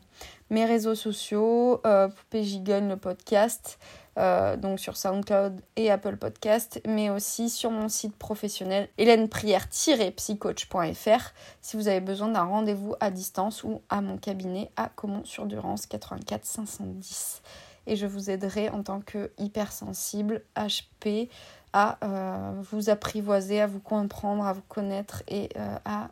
mes 0.49 0.65
réseaux 0.65 0.95
sociaux, 0.95 1.79
euh, 1.85 2.09
Poupée 2.09 2.43
le 2.43 2.95
podcast, 2.95 3.79
euh, 4.17 4.57
donc 4.57 4.79
sur 4.79 4.97
SoundCloud 4.97 5.61
et 5.77 5.89
Apple 5.89 6.17
Podcast, 6.17 6.81
mais 6.85 7.09
aussi 7.09 7.49
sur 7.49 7.71
mon 7.71 7.87
site 7.87 8.17
professionnel 8.17 8.89
hélèneprière-psycoach.fr 8.97 11.31
si 11.61 11.77
vous 11.77 11.87
avez 11.87 12.01
besoin 12.01 12.27
d'un 12.27 12.43
rendez-vous 12.43 12.95
à 12.99 13.11
distance 13.11 13.63
ou 13.63 13.81
à 13.89 14.01
mon 14.01 14.17
cabinet 14.17 14.69
à 14.75 14.89
Comont-sur-Durance 14.89 15.85
84 15.85 16.45
510. 16.45 17.41
Et 17.87 17.95
je 17.95 18.05
vous 18.05 18.29
aiderai 18.29 18.69
en 18.69 18.83
tant 18.83 19.01
que 19.01 19.31
hypersensible 19.37 20.41
HP 20.55 21.29
à 21.73 21.97
euh, 22.03 22.61
vous 22.71 22.89
apprivoiser, 22.89 23.61
à 23.61 23.67
vous 23.67 23.79
comprendre, 23.79 24.45
à 24.45 24.53
vous 24.53 24.63
connaître 24.67 25.23
et 25.27 25.49
euh, 25.57 25.77
à 25.85 26.09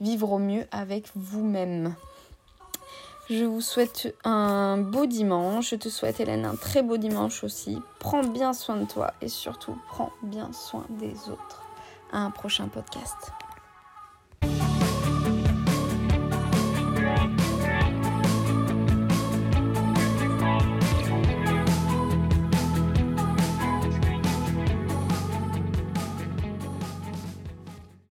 vivre 0.00 0.32
au 0.32 0.38
mieux 0.38 0.66
avec 0.70 1.08
vous-même. 1.14 1.94
Je 3.30 3.44
vous 3.44 3.60
souhaite 3.60 4.14
un 4.24 4.76
beau 4.78 5.06
dimanche. 5.06 5.70
Je 5.70 5.76
te 5.76 5.88
souhaite, 5.88 6.20
Hélène, 6.20 6.44
un 6.44 6.56
très 6.56 6.82
beau 6.82 6.96
dimanche 6.96 7.44
aussi. 7.44 7.78
Prends 7.98 8.24
bien 8.24 8.52
soin 8.52 8.76
de 8.76 8.84
toi 8.84 9.14
et 9.22 9.28
surtout, 9.28 9.78
prends 9.88 10.12
bien 10.22 10.52
soin 10.52 10.84
des 10.90 11.14
autres. 11.30 11.62
À 12.12 12.18
un 12.18 12.30
prochain 12.30 12.68
podcast. 12.68 13.32